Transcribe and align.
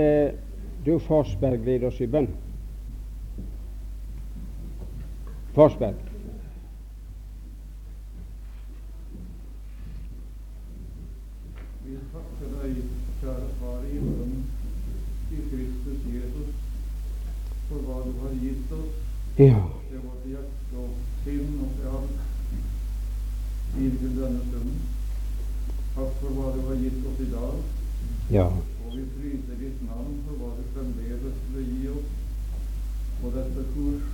Eh, 0.00 0.32
du 0.84 0.98
Forsberg 0.98 1.64
led 1.66 1.82
oss 1.84 2.00
i 2.00 2.06
bønn. 2.08 2.28
Forsberg. 5.54 5.94
Vi 11.84 11.92
takker 12.12 12.48
deg, 12.54 12.74
kjære 13.20 13.48
Far 13.60 13.80
i 13.84 13.86
himmelen, 13.92 14.40
i 15.34 15.36
Kristus 15.50 16.00
Jesus, 16.14 16.50
for 17.68 17.78
hva 17.86 17.96
du 18.06 18.12
har 18.22 18.32
gitt 18.44 18.68
oss 18.78 18.92
Ja. 19.38 19.60
til 19.90 20.00
vårt 20.06 20.24
hjerte 20.32 20.74
og 20.84 20.90
sinn 21.24 21.50
og 21.64 21.70
til 21.76 21.84
inntil 23.84 24.12
denne 24.22 24.40
stunden. 24.48 24.80
Takk 25.94 26.12
for 26.20 26.30
hva 26.36 26.46
du 26.56 26.60
har 26.68 26.76
gitt 26.84 27.00
oss 27.06 27.20
i 27.20 27.30
dag, 27.30 27.54
Ja. 28.30 28.46
og 28.46 28.96
vi 28.96 29.02
priser 29.16 29.54
ditt 29.60 29.78
navn 29.86 30.14
for 30.26 30.34
hva 30.40 30.50
du 30.56 30.62
fremdeles 30.80 31.40
vil 31.54 31.66
gi 31.76 31.88
oss 31.88 32.12
på 33.20 33.30
dette 33.34 33.64
kurs. 33.74 34.04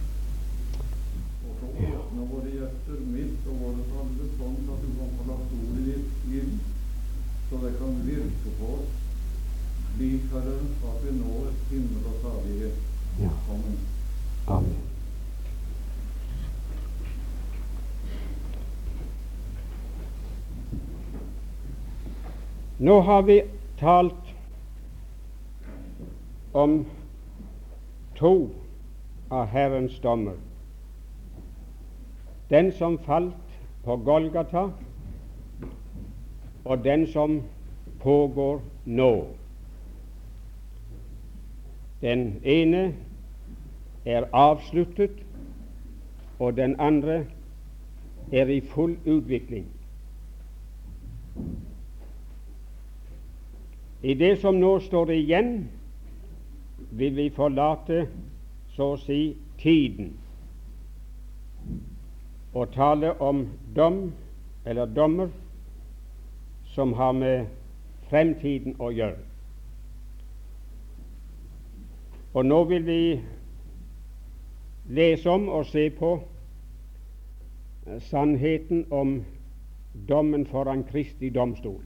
Og 1.46 1.52
så 1.60 1.68
åpne 1.98 2.24
våre 2.30 2.54
hjerter 2.54 3.04
midt 3.12 3.46
og 3.46 3.60
våre 3.62 3.84
tanker, 3.92 4.32
sånn 4.38 4.56
at 4.74 4.82
du 4.82 4.88
kan 4.96 5.12
få 5.18 5.28
lagt 5.28 5.52
ordet 5.60 5.84
ditt 5.86 6.32
inn, 6.40 6.56
så 7.46 7.60
det 7.62 7.72
kan 7.78 8.02
virke 8.08 8.56
på 8.58 8.72
oss, 8.80 8.98
slik, 9.92 10.26
Herre, 10.34 10.58
at 10.90 11.06
vi 11.06 11.14
når 11.20 11.54
himmel 11.70 12.10
og 12.10 12.18
salighet. 12.24 12.82
Amen. 13.54 13.78
Amen. 14.58 14.84
Nå 22.78 23.00
har 23.06 23.22
vi 23.24 23.40
talt 23.80 24.25
om 26.56 26.86
to 28.16 28.50
av 29.30 29.46
Herrens 29.46 29.98
dommer. 30.00 30.38
Den 32.50 32.72
som 32.72 32.98
falt 32.98 33.58
på 33.84 33.96
Golgata, 33.96 34.70
og 36.64 36.84
den 36.84 37.06
som 37.06 37.42
pågår 38.00 38.60
nå. 38.84 39.26
Den 42.00 42.40
ene 42.44 42.94
er 44.04 44.28
avsluttet, 44.32 45.10
og 46.38 46.56
den 46.56 46.80
andre 46.80 47.24
er 48.32 48.46
i 48.46 48.60
full 48.60 48.96
utvikling. 49.04 49.66
I 54.02 54.14
det 54.14 54.38
som 54.40 54.60
nå 54.60 54.78
står 54.80 55.10
igjen, 55.10 55.68
vil 56.90 57.16
vi 57.16 57.30
forlate 57.30 58.06
så 58.76 58.92
å 58.94 59.00
si 59.00 59.36
tiden 59.58 60.12
og 62.56 62.72
tale 62.72 63.12
om 63.20 63.46
dom 63.76 64.12
eller 64.64 64.86
dommer 64.86 65.28
som 66.74 66.92
har 66.92 67.12
med 67.12 67.46
fremtiden 68.08 68.76
å 68.80 68.90
gjøre. 68.92 69.22
Og 72.36 72.46
nå 72.46 72.62
vil 72.68 72.84
vi 72.86 73.00
lese 74.88 75.30
om 75.30 75.48
og 75.48 75.66
se 75.66 75.88
på 75.90 76.10
sannheten 78.10 78.84
om 78.90 79.18
dommen 80.08 80.46
foran 80.46 80.84
Kristi 80.84 81.30
domstol. 81.30 81.82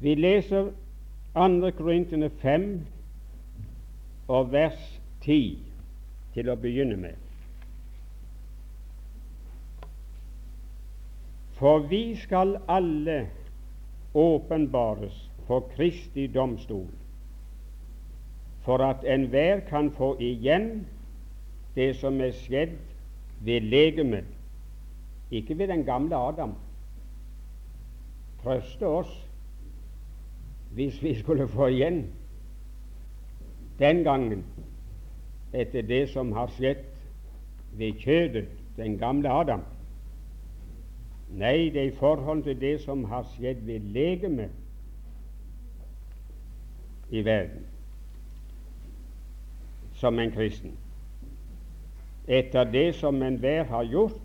Vi 0.00 0.14
leser 0.14 0.70
2. 1.38 1.70
Korintene 1.70 2.30
5 2.30 2.86
og 4.28 4.52
vers 4.52 4.78
10 5.22 5.58
til 6.34 6.48
å 6.50 6.56
begynne 6.58 6.96
med. 6.98 7.14
For 11.60 11.84
vi 11.90 12.16
skal 12.18 12.56
alle 12.66 13.20
åpenbares 14.18 15.14
for 15.46 15.70
Kristi 15.76 16.26
domstol, 16.26 16.88
for 18.66 18.82
at 18.82 19.06
enhver 19.06 19.62
kan 19.70 19.92
få 19.94 20.16
igjen 20.18 20.88
det 21.78 21.92
som 22.02 22.18
er 22.18 22.34
skjedd 22.34 22.74
ved 23.46 23.70
legemet, 23.70 24.26
ikke 25.30 25.58
ved 25.58 25.70
den 25.70 25.86
gamle 25.86 26.18
Adam. 26.18 26.58
Trøste 28.42 28.90
oss 28.90 29.27
hvis 30.78 31.02
vi 31.02 31.14
skulle 31.14 31.48
få 31.48 31.66
igjen 31.66 32.04
den 33.78 34.04
gangen 34.04 34.44
etter 35.52 35.82
det 35.82 36.04
som 36.12 36.30
har 36.32 36.52
skjedd 36.54 36.84
ved 37.80 37.98
kjødet, 37.98 38.46
den 38.76 38.94
gamle 38.98 39.32
Adam. 39.32 39.64
Nei, 41.34 41.70
det 41.74 41.82
er 41.82 41.90
i 41.90 41.96
forhold 41.98 42.44
til 42.46 42.60
det 42.60 42.76
som 42.84 43.02
har 43.10 43.26
skjedd 43.32 43.66
ved 43.66 43.90
legemet 43.90 44.54
i 47.10 47.24
verden 47.26 47.66
som 49.98 50.18
en 50.18 50.30
kristen. 50.30 50.78
Etter 52.28 52.70
det 52.70 52.94
som 52.94 53.22
enhver 53.22 53.64
har 53.66 53.90
gjort, 53.90 54.22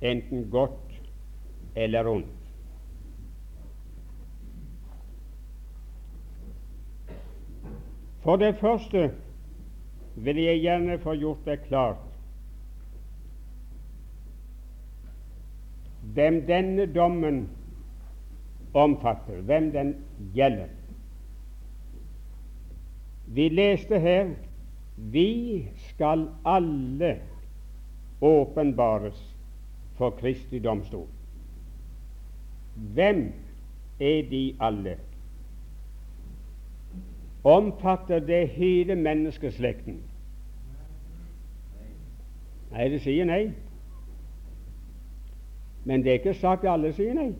enten 0.00 0.48
godt 0.50 1.00
eller 1.76 2.08
ondt. 2.16 2.39
For 8.20 8.36
det 8.36 8.56
første 8.60 9.10
vil 10.16 10.36
jeg 10.36 10.60
gjerne 10.60 10.98
få 10.98 11.14
gjort 11.16 11.44
det 11.46 11.60
klart 11.68 12.06
hvem 16.14 16.40
denne 16.46 16.86
dommen 16.94 17.48
omfatter, 18.74 19.40
hvem 19.46 19.70
den 19.72 19.94
gjelder. 20.34 20.68
Vi 23.26 23.48
leste 23.48 23.98
her 24.00 24.32
vi 24.96 25.68
skal 25.88 26.28
alle 26.44 27.20
åpenbares 28.20 29.36
for 29.96 30.10
Kristi 30.10 30.58
domstol. 30.58 31.06
Hvem 32.74 33.32
er 34.00 34.22
de 34.30 34.56
alle? 34.60 34.98
Omfatter 37.44 38.18
det 38.18 38.48
hele 38.48 38.94
menneskeslekten? 38.94 40.00
Nei, 42.70 42.88
det 42.88 43.00
sier 43.02 43.26
nei. 43.26 43.50
Men 45.84 46.04
det 46.04 46.12
er 46.12 46.20
ikke 46.20 46.36
sagt 46.38 46.66
alle 46.68 46.92
sier 46.94 47.16
nei. 47.16 47.30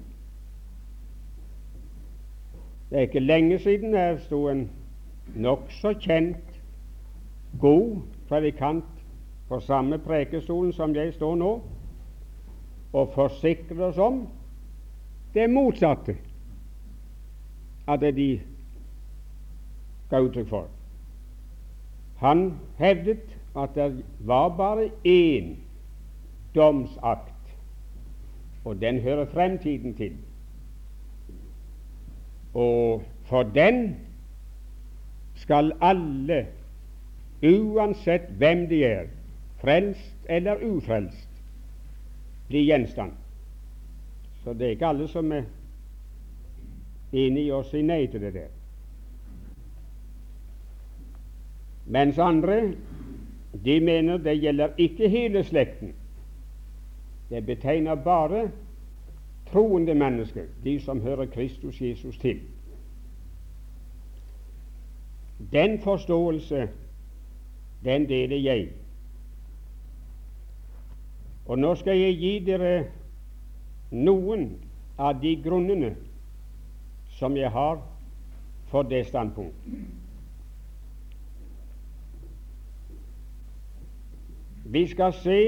Det 2.90 2.98
er 2.98 3.06
ikke 3.06 3.22
lenge 3.22 3.58
siden 3.62 3.92
det 3.94 4.22
sto 4.24 4.48
en 4.50 4.64
nokså 5.36 5.92
kjent, 6.02 6.56
god 7.60 8.00
predikant 8.28 8.88
på 9.48 9.60
samme 9.60 9.98
prekestolen 9.98 10.72
som 10.72 10.94
jeg 10.94 11.12
står 11.14 11.36
nå, 11.38 11.50
og 12.92 13.12
forsikrer 13.14 13.84
oss 13.90 13.98
om 13.98 14.24
det 15.34 15.46
motsatte 15.50 16.16
At 17.86 18.00
det 18.00 18.08
er 18.08 18.16
de 18.16 18.40
ga 20.10 20.20
uttrykk 20.20 20.48
for. 20.48 20.68
Han 22.20 22.58
hevdet 22.78 23.36
at 23.56 23.74
det 23.74 24.04
var 24.20 24.48
bare 24.56 24.90
én 25.06 25.56
domsakt, 26.54 27.56
og 28.64 28.80
den 28.80 29.00
hører 29.00 29.26
fremtiden 29.26 29.94
til. 29.94 30.16
Og 32.54 33.02
for 33.24 33.42
den 33.42 33.96
skal 35.34 35.72
alle, 35.80 36.46
uansett 37.42 38.22
hvem 38.22 38.68
de 38.68 38.84
er, 38.84 39.06
frelst 39.60 40.16
eller 40.28 40.56
ufrelst, 40.62 41.28
bli 42.48 42.64
gjenstand. 42.64 43.12
Så 44.44 44.52
det 44.52 44.66
er 44.66 44.70
ikke 44.70 44.86
alle 44.86 45.08
som 45.08 45.32
er 45.32 45.44
enig 47.12 47.46
i 47.46 47.52
å 47.54 47.62
si 47.66 47.82
nei 47.82 48.06
til 48.10 48.20
det 48.20 48.34
der. 48.34 48.59
Mens 51.90 52.18
andre 52.18 52.72
de 53.64 53.80
mener 53.80 54.16
det 54.16 54.36
gjelder 54.38 54.76
ikke 54.78 55.08
hele 55.08 55.44
slekten. 55.44 55.94
Det 57.30 57.46
betegner 57.46 57.94
bare 57.94 58.50
troende 59.52 59.94
mennesker, 59.94 60.44
de 60.64 60.80
som 60.80 61.00
hører 61.00 61.26
Kristus 61.26 61.80
Jesus 61.82 62.18
til. 62.18 62.40
Den 65.52 65.78
forståelse, 65.78 66.68
den 67.84 68.08
deler 68.08 68.36
jeg. 68.36 68.68
Og 71.46 71.58
nå 71.58 71.74
skal 71.74 71.98
jeg 71.98 72.18
gi 72.18 72.38
dere 72.46 72.84
noen 73.90 74.52
av 74.98 75.18
de 75.22 75.34
grunnene 75.42 75.94
som 77.18 77.36
jeg 77.36 77.50
har 77.50 77.80
for 78.70 78.86
det 78.86 79.06
standpunkt. 79.06 79.56
Vi 84.70 84.86
skal 84.86 85.12
se 85.18 85.40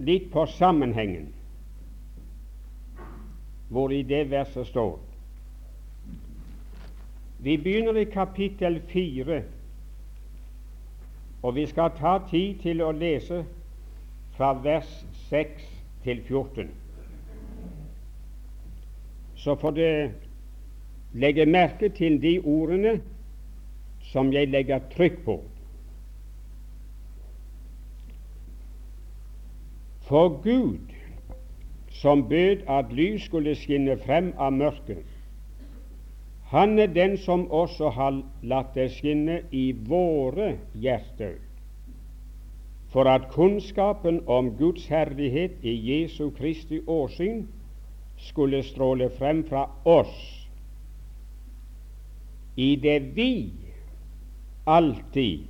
litt 0.00 0.30
på 0.32 0.46
sammenhengen 0.48 1.28
hvor 3.68 3.92
i 3.92 4.00
det 4.02 4.24
verset 4.30 4.66
står. 4.66 4.96
Vi 7.44 7.58
begynner 7.60 8.00
i 8.00 8.04
kapittel 8.04 8.80
4, 8.88 9.42
og 11.42 11.54
vi 11.54 11.66
skal 11.68 11.92
ta 12.00 12.16
tid 12.30 12.58
til 12.64 12.80
å 12.84 12.90
lese 12.96 13.44
fra 14.36 14.54
vers 14.64 14.90
6 15.28 15.68
til 16.04 16.24
14. 16.24 16.72
Så 19.36 19.54
får 19.60 19.76
du 19.76 19.86
legge 21.20 21.46
merke 21.46 21.88
til 21.88 22.20
de 22.22 22.38
ordene 22.40 22.98
som 24.10 24.32
jeg 24.32 24.48
legger 24.48 24.88
trykk 24.96 25.24
på. 25.24 25.42
For 30.10 30.28
Gud, 30.42 30.78
som 31.90 32.28
bød 32.28 32.56
at 32.68 32.92
lys 32.92 33.22
skulle 33.22 33.52
skinne 33.54 33.94
frem 33.98 34.32
av 34.38 34.50
mørket, 34.52 35.04
han 36.50 36.78
er 36.82 36.88
den 36.90 37.12
som 37.14 37.44
også 37.54 37.92
har 37.94 38.16
latt 38.42 38.72
det 38.74 38.88
skinne 38.90 39.36
i 39.54 39.68
våre 39.86 40.48
hjerter, 40.74 41.36
for 42.90 43.06
at 43.06 43.28
kunnskapen 43.30 44.18
om 44.26 44.48
Guds 44.58 44.88
herlighet 44.90 45.62
i 45.62 45.76
Jesu 45.92 46.32
Kristi 46.34 46.80
åsyn 46.90 47.44
skulle 48.18 48.64
stråle 48.66 49.12
frem 49.14 49.44
fra 49.46 49.68
oss, 49.86 50.16
i 52.58 52.72
det 52.82 52.98
vi 53.14 53.52
alltid 54.66 55.46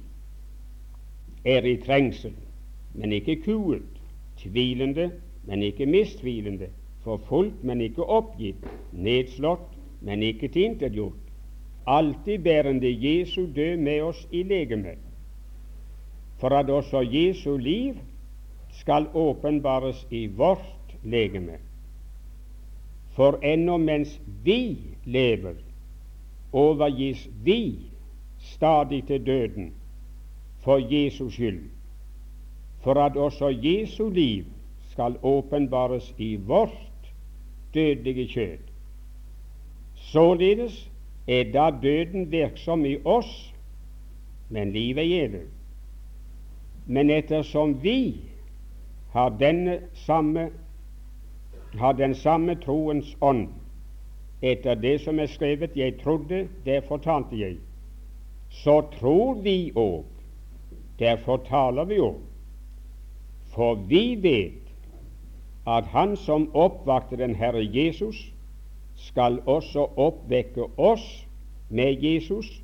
er 1.48 1.64
i 1.64 1.78
trengsel, 1.80 2.36
men 2.92 3.16
ikke 3.16 3.38
kuet, 3.46 3.89
tvilende, 4.40 5.10
men 5.44 5.62
ikke 5.62 5.86
mistvilende, 5.86 6.68
forfulgt, 7.04 7.64
men 7.64 7.80
ikke 7.80 8.04
oppgitt, 8.04 8.64
nedslått, 8.92 9.68
men 10.00 10.22
ikke 10.22 10.48
tilintetgjort, 10.48 11.18
alltid 11.86 12.38
bærende 12.44 12.90
Jesu 12.90 13.46
død 13.56 13.76
med 13.76 14.02
oss 14.02 14.26
i 14.32 14.42
legemet, 14.42 15.00
for 16.40 16.56
at 16.56 16.70
også 16.70 17.02
Jesu 17.04 17.56
liv 17.56 17.96
skal 18.80 19.06
åpenbares 19.14 20.06
i 20.10 20.26
vårt 20.26 20.94
legeme. 21.04 21.58
For 23.16 23.38
ennå 23.42 23.76
mens 23.76 24.20
vi 24.44 24.78
lever, 25.04 25.58
overgis 26.52 27.28
vi 27.44 27.76
stadig 28.38 29.04
til 29.06 29.26
døden 29.26 29.72
for 30.64 30.80
Jesus 30.94 31.34
skyld, 31.34 31.60
for 32.80 32.98
at 32.98 33.16
også 33.16 33.48
Jesu 33.48 34.08
liv 34.08 34.44
skal 34.90 35.16
åpenbares 35.22 36.14
i 36.18 36.36
vårt 36.36 37.12
dødelige 37.74 38.26
kjød. 38.28 38.58
Således 39.94 40.90
er 41.28 41.52
da 41.52 41.70
døden 41.82 42.32
virksom 42.32 42.84
i 42.84 42.96
oss, 43.04 43.54
men 44.48 44.72
livet 44.72 45.04
er 45.04 45.24
evig. 45.24 45.46
Men 46.86 47.10
ettersom 47.10 47.82
vi 47.82 48.16
har, 49.12 49.28
denne 49.28 49.80
samme, 49.94 50.50
har 51.78 51.92
den 51.92 52.14
samme 52.14 52.54
troens 52.54 53.16
ånd, 53.20 53.48
etter 54.42 54.74
det 54.74 55.00
som 55.00 55.18
er 55.18 55.26
skrevet 55.26 55.76
'Jeg 55.76 56.00
trodde, 56.02 56.48
derfor 56.64 56.88
fortalte 56.88 57.36
jeg', 57.36 57.60
så 58.50 58.80
tror 59.00 59.34
vi 59.34 59.72
òg, 59.76 60.04
derfor 60.98 61.36
taler 61.36 61.84
vi 61.84 61.98
òg. 61.98 62.29
For 63.54 63.74
vi 63.74 64.14
vet 64.22 64.70
at 65.66 65.84
Han 65.92 66.16
som 66.16 66.50
oppvakte 66.54 67.16
den 67.16 67.34
Herre 67.34 67.62
Jesus, 67.74 68.32
skal 68.96 69.40
også 69.46 69.86
oppvekke 69.96 70.66
oss 70.76 71.26
med 71.68 72.02
Jesus 72.02 72.62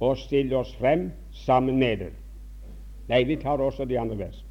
og 0.00 0.16
stille 0.16 0.56
oss 0.56 0.74
frem 0.76 1.10
sammen 1.32 1.78
med 1.78 1.96
det. 1.96 2.12
Nei, 3.08 3.22
vi 3.24 3.36
tar 3.36 3.60
også 3.62 3.84
de 3.84 3.98
andre 3.98 4.18
vers. 4.18 4.44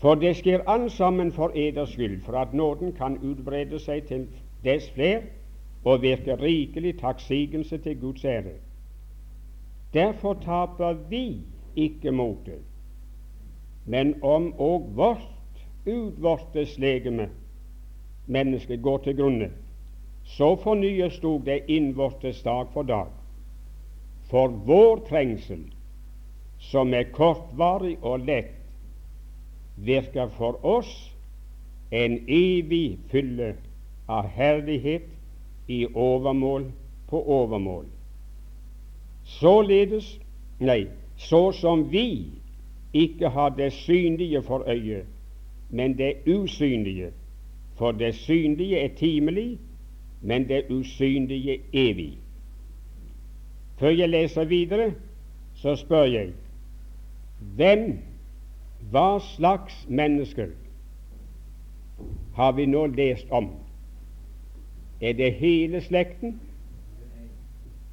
For 0.00 0.14
det 0.14 0.34
skjer 0.36 0.64
alt 0.68 0.92
sammen 0.92 1.32
for 1.32 1.52
eders 1.54 1.94
skyld, 1.94 2.20
for 2.24 2.36
at 2.38 2.54
nåden 2.54 2.92
kan 2.92 3.18
utbrede 3.22 3.78
seg 3.80 4.06
til 4.08 4.26
dess 4.64 4.90
fler 4.94 5.26
og 5.84 6.02
virke 6.02 6.36
rikelig 6.40 6.98
takksigelse 7.00 7.78
til 7.78 8.00
Guds 8.00 8.24
ære. 8.24 8.56
Derfor 9.94 10.34
taper 10.34 10.92
vi 11.10 11.40
ikke 11.76 12.12
motet, 12.12 12.62
men 13.84 14.14
om 14.22 14.52
òg 14.58 14.88
vårt 14.96 15.64
utvortes 15.86 16.78
legeme, 16.78 17.28
mennesket, 18.26 18.82
går 18.82 18.98
til 19.04 19.16
grunne, 19.16 19.50
så 20.24 20.54
fornyes 20.56 21.18
dog 21.20 21.44
det 21.44 21.64
innvortes 21.68 22.42
dag 22.42 22.70
for 22.72 22.82
dag. 22.88 23.10
For 24.30 24.48
vår 24.48 25.04
trengsel, 25.08 25.66
som 26.58 26.94
er 26.94 27.10
kortvarig 27.12 27.98
og 28.00 28.24
lett, 28.24 28.54
virker 29.76 30.30
for 30.38 30.64
oss 30.64 30.92
en 31.92 32.16
evig 32.30 32.96
fylle 33.10 33.54
av 34.08 34.30
herlighet 34.32 35.10
i 35.68 35.84
overmål 35.86 36.70
på 37.10 37.20
overmål. 37.20 37.84
Således, 39.24 40.08
nei, 40.60 40.86
så 41.16 41.50
som 41.52 41.84
vi 41.90 42.30
ikke 42.94 43.28
har 43.28 43.48
det 43.48 43.72
synlige 43.72 44.42
for 44.42 44.64
øyet, 44.68 45.04
men 45.70 45.98
det 45.98 46.14
usynlige, 46.26 47.10
for 47.76 47.92
det 47.92 48.14
synlige 48.14 48.78
er 48.78 48.88
timelig, 48.96 49.58
men 50.22 50.48
det 50.48 50.64
usynlige 50.70 51.60
evig. 51.72 52.18
Før 53.76 53.88
jeg 53.88 54.08
leser 54.08 54.44
videre, 54.44 54.92
så 55.54 55.76
spør 55.76 56.04
jeg 56.04 56.32
hvem, 57.56 57.98
hva 58.90 59.18
slags 59.18 59.86
mennesker 59.88 60.48
har 62.34 62.52
vi 62.52 62.66
nå 62.66 62.86
lest 62.86 63.30
om? 63.30 63.50
Er 65.00 65.12
det 65.12 65.34
hele 65.34 65.80
slekten? 65.80 66.40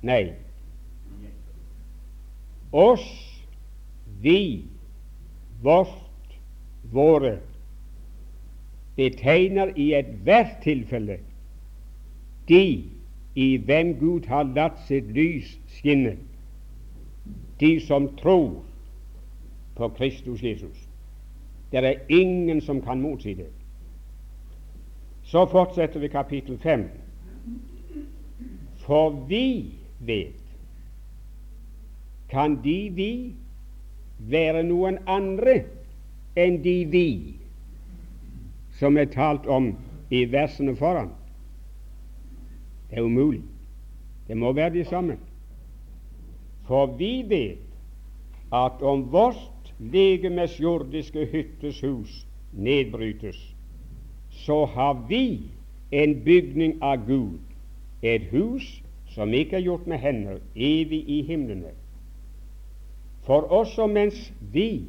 Nei. 0.01 0.33
Oss, 2.71 3.05
vi, 4.21 4.65
vårt, 5.61 6.39
våre, 6.91 7.37
betegner 8.95 9.71
i 9.79 9.93
ethvert 9.93 10.59
tilfelle 10.63 11.19
de 12.47 12.83
i 13.35 13.57
hvem 13.57 13.93
Gud 13.99 14.27
har 14.27 14.43
latt 14.43 14.81
sitt 14.87 15.07
lys 15.15 15.53
skinne, 15.77 16.17
de 17.59 17.79
som 17.79 18.09
tror 18.19 18.63
på 19.77 19.87
Kristus 19.97 20.43
Jesus. 20.43 20.87
Det 21.71 21.85
er 21.85 22.01
ingen 22.09 22.61
som 22.61 22.81
kan 22.81 23.01
motsi 23.01 23.33
det. 23.33 23.47
Så 25.23 25.45
fortsetter 25.45 25.99
vi 25.99 26.07
kapittel 26.07 26.57
5. 26.59 26.89
For 28.83 29.09
vi 29.29 29.73
vet 29.99 30.37
Kan 32.29 32.63
de 32.63 32.89
vi 32.95 33.35
være 34.29 34.63
noen 34.63 34.99
andre 35.09 35.61
enn 36.37 36.61
de 36.63 36.75
vi 36.91 37.07
som 38.79 38.97
er 38.97 39.09
talt 39.13 39.47
om 39.47 39.73
i 40.09 40.25
versene 40.29 40.75
foran? 40.75 41.11
Det 42.89 42.99
er 42.99 43.07
umulig. 43.07 43.43
Det 44.27 44.37
må 44.37 44.53
være 44.53 44.73
de 44.73 44.85
samme. 44.85 45.17
For 46.67 46.85
vi 46.97 47.23
vet 47.27 47.67
at 48.53 48.81
om 48.81 49.05
vårt 49.11 49.73
legemes 49.79 50.59
jordiske 50.59 51.25
hyttes 51.31 51.81
hus 51.81 52.25
nedbrytes, 52.53 53.39
så 54.29 54.65
har 54.65 55.05
vi 55.09 55.51
en 55.91 56.15
bygning 56.23 56.77
av 56.83 57.05
Gud, 57.07 57.39
et 58.01 58.23
hus 58.31 58.81
som 59.11 59.33
ikke 59.33 59.55
er 59.59 59.65
gjort 59.65 59.87
med 59.87 59.99
hender, 59.99 60.39
evig 60.55 61.03
i 61.09 61.21
himlene. 61.27 61.73
For 63.23 63.41
også 63.41 63.87
mens 63.87 64.33
vi 64.53 64.85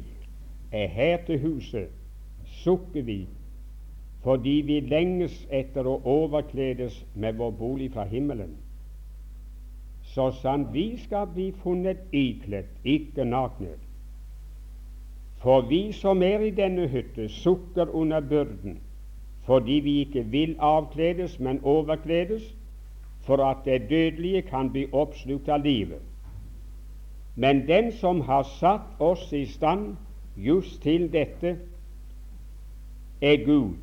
er 0.71 0.87
her 0.87 1.17
til 1.25 1.39
huset, 1.39 1.87
sukker 2.45 3.01
vi 3.01 3.27
fordi 4.23 4.49
vi 4.65 4.79
lenges 4.79 5.33
etter 5.51 5.87
å 5.87 5.97
overkledes 6.07 6.95
med 7.19 7.35
vår 7.35 7.49
bolig 7.59 7.89
fra 7.91 8.05
himmelen. 8.07 8.53
Så 10.13 10.29
sant 10.39 10.69
vi 10.71 10.85
skal 11.01 11.27
bli 11.33 11.49
funnet 11.63 12.05
ikledd, 12.15 12.69
ikke 12.87 13.25
nakne. 13.27 13.73
For 15.43 15.67
vi 15.67 15.91
som 15.91 16.23
er 16.23 16.45
i 16.47 16.53
denne 16.55 16.87
hytte, 16.87 17.27
sukker 17.29 17.91
under 17.91 18.23
byrden, 18.23 18.79
fordi 19.43 19.79
vi 19.83 19.97
ikke 20.05 20.23
vil 20.31 20.55
avkledes, 20.59 21.35
men 21.39 21.59
overkledes, 21.63 22.47
for 23.27 23.43
at 23.43 23.65
det 23.65 23.89
dødelige 23.89 24.41
kan 24.47 24.71
bli 24.71 24.87
oppslukt 24.91 25.49
av 25.51 25.65
livet. 25.67 25.99
Men 27.35 27.67
den 27.67 27.91
som 27.91 28.21
har 28.21 28.43
satt 28.43 29.01
oss 29.01 29.33
i 29.33 29.45
stand 29.45 29.95
just 30.37 30.81
til 30.81 31.07
dette, 31.13 31.57
er 33.21 33.45
Gud. 33.45 33.77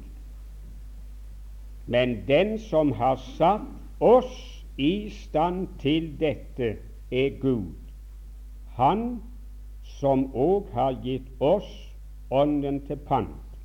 Men 1.87 2.29
den 2.29 2.59
som 2.59 2.93
har 2.93 3.17
satt 3.17 3.67
oss 4.01 4.65
i 4.79 5.11
stand 5.11 5.69
til 5.79 6.13
dette, 6.21 6.77
er 7.11 7.41
Gud. 7.41 7.75
Han 8.79 9.23
som 9.83 10.29
òg 10.35 10.71
har 10.73 11.01
gitt 11.03 11.31
oss 11.41 11.91
Ånden 12.31 12.87
til 12.87 12.97
pant. 12.97 13.59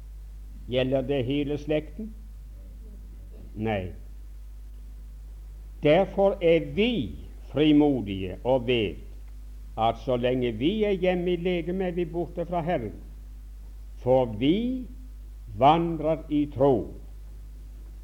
Gjelder 0.68 1.02
det 1.06 1.26
hele 1.26 1.58
slekten? 1.62 2.08
Nei. 3.56 3.92
Derfor 5.84 6.38
er 6.42 6.66
vi 6.74 7.12
frimodige 7.52 8.40
og 8.44 8.66
vet 8.68 9.05
at 9.78 9.98
så 10.06 10.16
lenge 10.18 10.52
vi 10.52 10.84
er 10.84 10.92
hjemme 10.92 11.34
i 11.34 11.36
legemet, 11.36 11.88
er 11.88 11.92
vi 11.92 12.06
borte 12.06 12.46
fra 12.46 12.62
Herren. 12.62 12.94
For 14.04 14.26
vi 14.26 14.88
vandrer 15.58 16.18
i 16.30 16.46
tro, 16.56 16.94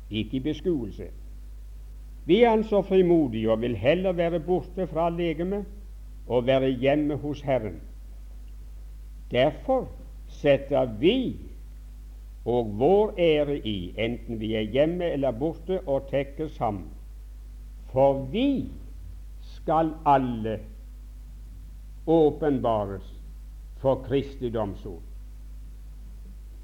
ikke 0.09 0.37
i 0.37 0.39
beskuelse. 0.39 1.07
Vi 2.25 2.43
er 2.43 2.51
altså 2.51 2.81
frimodige 2.81 3.51
og 3.51 3.61
vil 3.61 3.75
heller 3.75 4.11
være 4.11 4.39
borte 4.39 4.87
fra 4.87 5.09
legemet 5.09 5.65
og 6.27 6.45
være 6.47 6.69
hjemme 6.69 7.15
hos 7.15 7.41
Herren. 7.41 7.81
Derfor 9.31 9.87
setter 10.27 10.85
vi 10.85 11.35
og 12.45 12.79
vår 12.79 13.13
ære 13.17 13.57
i, 13.67 13.93
enten 13.97 14.39
vi 14.39 14.55
er 14.55 14.61
hjemme 14.61 15.05
eller 15.05 15.31
borte, 15.31 15.79
og 15.87 16.07
tekker 16.09 16.47
sammen. 16.47 16.85
For 17.91 18.23
vi 18.31 18.71
skal 19.41 19.93
alle 20.05 20.59
åpenbares 22.05 23.03
for 23.81 24.03
Kristi 24.03 24.50
domstol. 24.50 25.00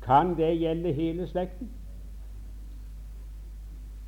Kan 0.02 0.36
det 0.36 0.54
gjelde 0.56 0.94
hele 0.94 1.28
slekten? 1.28 1.70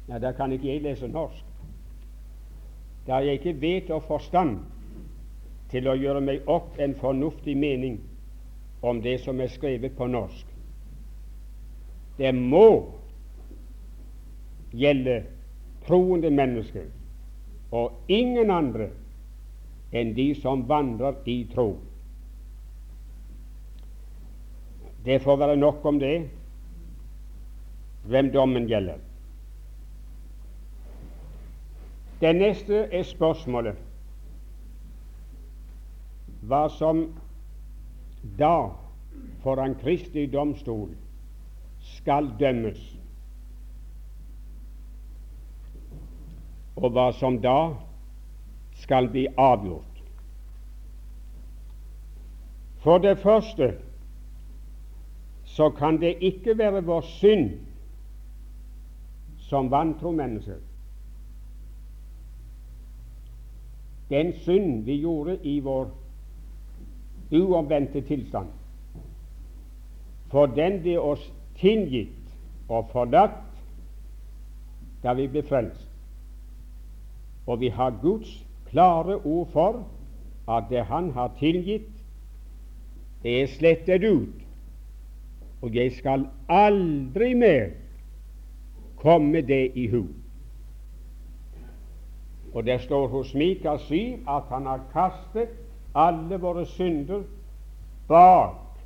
Ja, 0.08 0.20
Da 0.20 0.32
kan 0.32 0.52
ikke 0.52 0.68
jeg 0.68 0.82
lese 0.82 1.08
norsk. 1.08 1.46
Da 3.08 3.16
jeg 3.16 3.34
ikke 3.34 3.62
vet 3.62 3.90
og 3.92 4.04
forstand 4.04 4.60
til 5.70 5.88
å 5.88 5.98
gjøre 5.98 6.22
meg 6.22 6.48
opp 6.50 6.80
en 6.80 6.96
fornuftig 6.96 7.58
mening 7.58 8.00
om 8.82 9.02
det 9.02 9.20
som 9.22 9.40
er 9.40 9.52
skrevet 9.54 9.98
på 9.98 10.08
norsk. 10.08 10.46
Det 12.18 12.32
må 12.36 12.86
gjelde 14.72 15.24
troende 15.88 16.30
mennesker 16.30 16.90
og 17.72 17.92
ingen 18.08 18.52
andre 18.52 18.90
enn 19.92 20.14
de 20.16 20.34
som 20.38 20.68
vandrer 20.70 21.18
i 21.26 21.44
tro. 21.54 21.74
Det 25.06 25.22
får 25.24 25.38
være 25.38 25.56
nok 25.58 25.86
om 25.86 26.00
det, 26.00 26.30
hvem 28.06 28.32
dommen 28.34 28.68
gjelder. 28.68 29.00
Det 32.20 32.36
neste 32.36 32.84
er 32.92 33.06
spørsmålet 33.08 33.78
hva 36.50 36.66
som 36.72 37.06
da 38.40 38.72
foran 39.44 39.76
Kristi 39.80 40.26
domstol 40.32 40.90
skal 41.96 42.28
dømmes, 42.40 42.80
og 46.80 46.92
hva 46.96 47.10
som 47.16 47.40
da 47.44 47.60
skal 48.80 49.10
bli 49.12 49.28
avgjort. 49.38 49.86
For 52.80 52.98
det 52.98 53.18
første 53.20 53.74
så 55.46 55.70
kan 55.70 56.02
det 56.02 56.16
ikke 56.24 56.58
være 56.58 56.84
vår 56.84 57.02
synd 57.02 57.50
som 59.50 59.72
vantro 59.72 60.12
mennesker. 60.12 60.62
Den 64.10 64.34
synd 64.34 64.84
vi 64.84 65.02
gjorde 65.02 65.38
i 65.44 65.60
vår 65.60 65.90
uomvendte 67.32 68.02
tilstand, 68.02 68.48
for 70.32 70.46
den 70.46 70.80
ble 70.82 70.96
oss 71.00 71.28
tilgitt 71.60 72.70
og 72.70 72.90
forlatt 72.94 73.44
da 75.04 75.14
vi 75.14 75.28
ble 75.28 75.44
frelst. 75.46 75.86
Og 77.46 77.60
vi 77.60 77.70
har 77.74 77.98
Guds 78.02 78.32
klare 78.70 79.16
ord 79.26 79.48
for 79.54 79.88
at 80.50 80.64
det 80.70 80.86
Han 80.86 81.12
har 81.12 81.32
tilgitt, 81.40 81.90
det 83.24 83.42
er 83.42 83.48
slettet 83.48 84.04
ut, 84.04 84.42
og 85.62 85.76
jeg 85.76 85.92
skal 85.92 86.28
aldri 86.50 87.34
mer 87.34 87.70
komme 88.98 89.42
det 89.42 89.72
i 89.76 89.88
hu. 89.88 90.06
Og 92.54 92.66
det 92.66 92.82
står 92.82 93.08
hos 93.08 93.34
Mika 93.36 93.78
7 93.78 93.96
at 94.28 94.44
han 94.50 94.66
har 94.66 94.82
kastet 94.94 95.50
alle 95.96 96.40
våre 96.40 96.66
synder 96.66 97.24
bak 98.08 98.80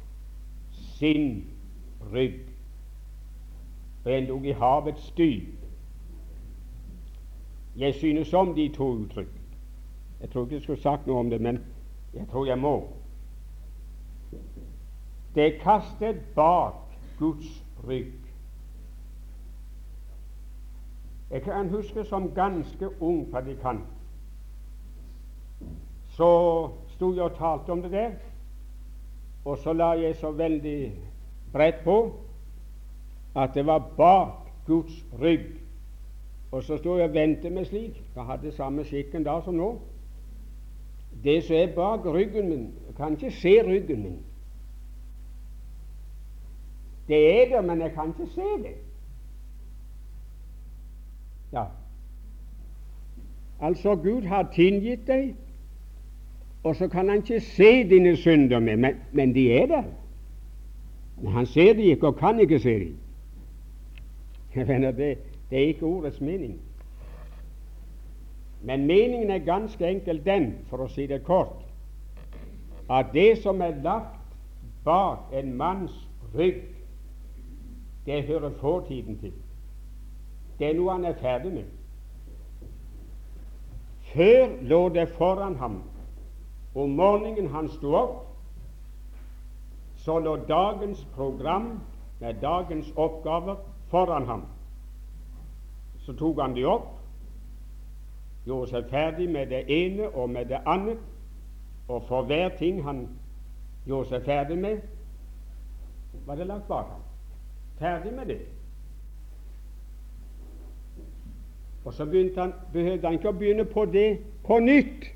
sin 0.71 1.45
rygg, 2.13 2.41
og 4.05 4.17
endog 4.17 4.45
i 4.45 4.51
havets 4.51 5.13
dyp. 5.17 5.63
Jeg 7.77 7.93
synes 7.93 8.33
om 8.33 8.55
de 8.55 8.69
to 8.69 8.87
uttrykk. 8.87 9.42
Jeg 10.23 10.31
tror 10.31 10.43
ikke 10.43 10.55
jeg 10.55 10.61
skulle 10.63 10.81
sagt 10.81 11.07
noe 11.07 11.19
om 11.19 11.29
det, 11.29 11.41
men 11.41 11.59
jeg 12.13 12.27
tror 12.31 12.45
jeg 12.47 12.59
må. 12.59 12.87
Det 15.35 15.43
er 15.43 15.59
kastet 15.59 16.21
bak 16.35 16.95
Guds 17.19 17.63
rygg. 17.87 18.13
Jeg 21.31 21.41
kan 21.41 21.69
huske 21.69 22.05
som 22.05 22.31
ganske 22.31 22.89
ung 23.01 23.27
predikant 23.31 23.83
så 26.13 26.29
sto 26.93 27.13
jeg 27.13 27.23
og 27.23 27.37
talte 27.37 27.71
om 27.73 27.81
det 27.81 27.91
der, 27.91 28.11
og 29.45 29.57
så 29.57 29.73
la 29.73 29.93
jeg 29.97 30.15
så 30.15 30.31
veldig 30.31 30.91
bredt 31.53 31.83
på 31.83 31.97
at 33.35 33.49
det 33.53 33.65
var 33.65 33.89
bak 33.97 34.29
Guds 34.67 35.05
rygg. 35.21 35.45
Og 36.51 36.63
så 36.63 36.77
sto 36.77 36.97
jeg 36.97 37.09
og 37.09 37.15
ventet 37.15 37.51
meg 37.51 37.65
slik. 37.65 37.97
Jeg 38.15 38.25
hadde 38.29 38.51
samme 38.53 38.85
skikken 38.85 39.25
da 39.25 39.39
som 39.41 39.57
nå. 39.57 39.71
Det 41.23 41.43
som 41.43 41.55
er 41.55 41.75
bak 41.75 42.05
ryggen 42.05 42.49
min 42.49 42.73
Jeg 42.87 42.95
kan 42.97 43.11
ikke 43.11 43.31
se 43.31 43.67
ryggen 43.67 44.03
min. 44.03 44.17
Det 47.07 47.41
er 47.41 47.49
der, 47.49 47.61
men 47.61 47.81
jeg 47.81 47.91
kan 47.91 48.07
ikke 48.07 48.33
se 48.33 48.41
det. 48.41 48.75
Ja. 51.53 51.63
Altså, 53.61 53.95
Gud 53.95 54.21
har 54.21 54.49
tilgitt 54.55 55.07
deg, 55.07 55.35
og 56.63 56.75
så 56.75 56.87
kan 56.87 57.09
han 57.09 57.17
ikke 57.17 57.39
se 57.39 57.89
dine 57.89 58.15
synder 58.17 58.59
med, 58.59 58.77
men, 58.77 58.95
men 59.11 59.35
de 59.35 59.51
er 59.53 59.65
der. 59.65 59.83
Men 61.21 61.31
han 61.31 61.45
ser 61.45 61.73
de 61.73 61.83
ikke 61.83 62.07
og 62.07 62.15
kan 62.15 62.39
ikke 62.39 62.59
se 62.59 62.79
de. 62.79 62.95
Jeg 64.55 64.67
mener, 64.67 64.91
det, 64.91 65.17
det 65.49 65.57
er 65.63 65.67
ikke 65.67 65.85
ordets 65.85 66.21
mening. 66.21 66.61
Men 68.63 68.85
meningen 68.87 69.29
er 69.29 69.37
ganske 69.43 69.87
enkelt 69.87 70.25
den, 70.25 70.53
for 70.69 70.85
å 70.85 70.89
si 70.91 71.07
det 71.07 71.23
kort, 71.27 71.59
at 72.89 73.11
det 73.13 73.41
som 73.43 73.61
er 73.61 73.81
lagt 73.83 74.19
bak 74.83 75.31
en 75.35 75.53
manns 75.59 75.95
rygg, 76.35 76.63
det 78.05 78.23
hører 78.27 78.55
fortiden 78.59 79.19
til. 79.19 79.33
Det 80.59 80.69
er 80.69 80.77
noe 80.77 80.95
han 80.95 81.07
er 81.07 81.19
ferdig 81.19 81.51
med. 81.53 81.69
Før 84.13 84.55
lå 84.61 84.81
det 84.93 85.07
foran 85.17 85.55
ham. 85.59 85.81
Om 86.75 86.95
morgenen 86.97 87.49
han 87.53 87.67
sto 87.69 87.95
opp, 87.97 88.19
så 90.03 90.19
lå 90.19 90.35
dagens 90.47 91.03
program 91.15 91.79
med 92.19 92.41
dagens 92.41 92.91
oppgaver 92.95 93.55
foran 93.91 94.27
ham. 94.27 94.45
Så 96.05 96.15
tok 96.19 96.39
han 96.41 96.55
de 96.55 96.65
opp, 96.67 96.92
gjorde 98.45 98.69
seg 98.69 98.89
ferdig 98.89 99.29
med 99.29 99.47
det 99.51 99.63
ene 99.71 100.09
og 100.09 100.29
med 100.29 100.45
det 100.45 100.59
annet, 100.65 100.99
og 101.87 102.03
for 102.07 102.23
hver 102.27 102.49
ting 102.59 102.83
han 102.83 103.07
gjorde 103.87 104.09
seg 104.09 104.25
ferdig 104.25 104.57
med, 104.57 104.81
var 106.25 106.35
det 106.35 106.47
lagt 106.47 106.67
bak 106.67 106.91
ham. 106.91 107.01
Ferdig 107.79 108.13
med 108.13 108.25
det. 108.25 108.41
Og 111.85 111.93
så 111.93 112.05
han, 112.37 112.53
behøvde 112.73 113.07
han 113.07 113.17
ikke 113.17 113.31
å 113.31 113.37
begynne 113.37 113.65
på 113.67 113.85
det 113.85 114.19
på 114.45 114.59
nytt. 114.59 115.09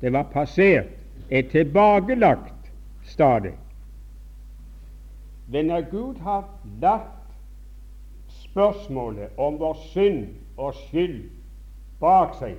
Det 0.00 0.10
var 0.12 0.26
passert, 0.32 0.90
et 1.30 1.50
tilbakelagt 1.50 2.72
stadig. 3.06 3.54
Men 5.48 5.70
når 5.70 5.86
Gud 5.90 6.18
har 6.24 6.48
lagt 6.80 7.36
spørsmålet 8.28 9.30
om 9.36 9.60
vår 9.60 9.78
synd 9.92 10.26
og 10.56 10.74
skyld 10.74 11.22
bak 12.02 12.34
seg. 12.40 12.58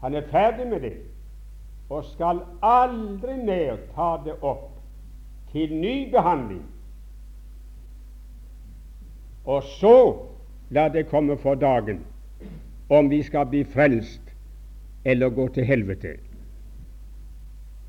Han 0.00 0.14
er 0.14 0.26
ferdig 0.30 0.66
med 0.70 0.80
det 0.86 0.96
og 1.88 2.04
skal 2.04 2.42
aldri 2.62 3.36
mer 3.44 3.78
ta 3.94 4.16
det 4.24 4.34
opp 4.44 4.74
til 5.52 5.72
ny 5.72 6.10
behandling. 6.12 6.64
Og 9.48 9.62
så 9.80 9.96
la 10.70 10.88
det 10.92 11.08
komme 11.08 11.38
for 11.40 11.56
dagen 11.56 12.02
om 12.92 13.08
vi 13.10 13.22
skal 13.22 13.48
bli 13.48 13.64
frelst 13.64 14.34
eller 15.04 15.32
gå 15.32 15.48
til 15.48 15.64
helvete. 15.64 16.18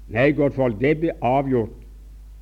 Nei, 0.09 0.31
godt 0.31 0.55
folk, 0.55 0.79
det 0.79 0.95
blir 0.99 1.19
avgjort 1.21 1.75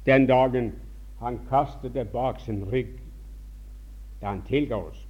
den 0.05 0.27
dagen 0.29 0.71
han 1.19 1.39
kastet 1.49 1.93
det 1.93 2.07
bak 2.13 2.39
sin 2.39 2.61
rygg 2.71 2.93
da 4.21 4.29
han 4.29 4.45
tilga 4.47 4.77
oss. 4.77 5.06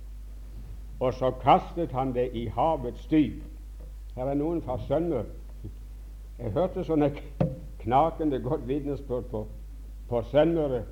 Og 1.00 1.14
så 1.14 1.32
kastet 1.42 1.92
han 1.92 2.14
det 2.14 2.30
i 2.34 2.48
havets 2.48 3.08
dyp. 3.08 3.44
Her 4.16 4.32
er 4.32 4.34
noen 4.34 4.62
fra 4.62 4.80
Sønmør. 4.88 5.28
Jeg 6.40 6.52
hørte 6.54 6.84
sånne 6.86 7.12
knakende 7.82 8.40
godt 8.42 8.68
vitnesbyrd 8.68 9.30
på, 9.32 9.44
på 10.10 10.22
Sønnmøre 10.32 10.84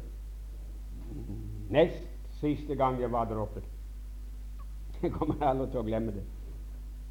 nest 1.70 2.06
siste 2.40 2.76
gang 2.76 3.02
jeg 3.02 3.12
var 3.12 3.26
der 3.26 3.42
oppe. 3.42 3.62
Jeg 5.02 5.12
kommer 5.12 5.42
aldri 5.46 5.68
til 5.72 5.82
å 5.82 5.86
glemme 5.86 6.14
det. 6.14 6.24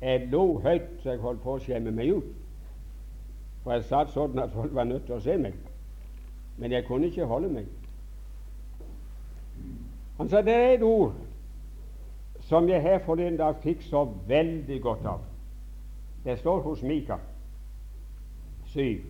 Jeg 0.01 0.29
lo 0.31 0.59
høyt 0.63 0.89
så 1.03 1.15
jeg 1.15 1.23
holdt 1.23 1.43
på 1.43 1.55
å 1.55 1.63
skjemme 1.63 1.93
meg 1.95 2.15
ut. 2.15 2.33
For 3.65 3.75
jeg 3.75 3.87
satt 3.89 4.13
sånn 4.15 4.39
at 4.39 4.53
folk 4.55 4.75
var 4.75 4.87
nødt 4.89 5.07
til 5.07 5.17
å 5.17 5.23
se 5.25 5.37
meg. 5.41 5.55
Men 6.59 6.73
jeg 6.73 6.87
kunne 6.87 7.11
ikke 7.11 7.27
holde 7.27 7.51
meg. 7.51 7.71
Han 10.19 10.29
sa 10.31 10.43
det 10.47 10.55
er 10.55 10.75
et 10.77 10.83
ord 10.87 11.15
som 12.45 12.69
jeg 12.69 12.83
her 12.83 12.99
forleden 12.99 13.37
dag 13.41 13.57
fikk 13.63 13.83
så 13.83 14.05
veldig 14.29 14.81
godt 14.83 15.07
av. 15.07 15.21
Det 16.25 16.39
står 16.39 16.61
hos 16.61 16.83
Mika 16.83 17.17
7. 18.67 19.01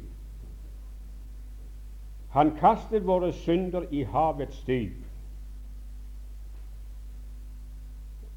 Han 2.35 2.51
kastet 2.61 3.07
våre 3.07 3.33
synder 3.33 3.87
i 3.91 4.03
havets 4.03 4.63
dyp. 4.67 5.01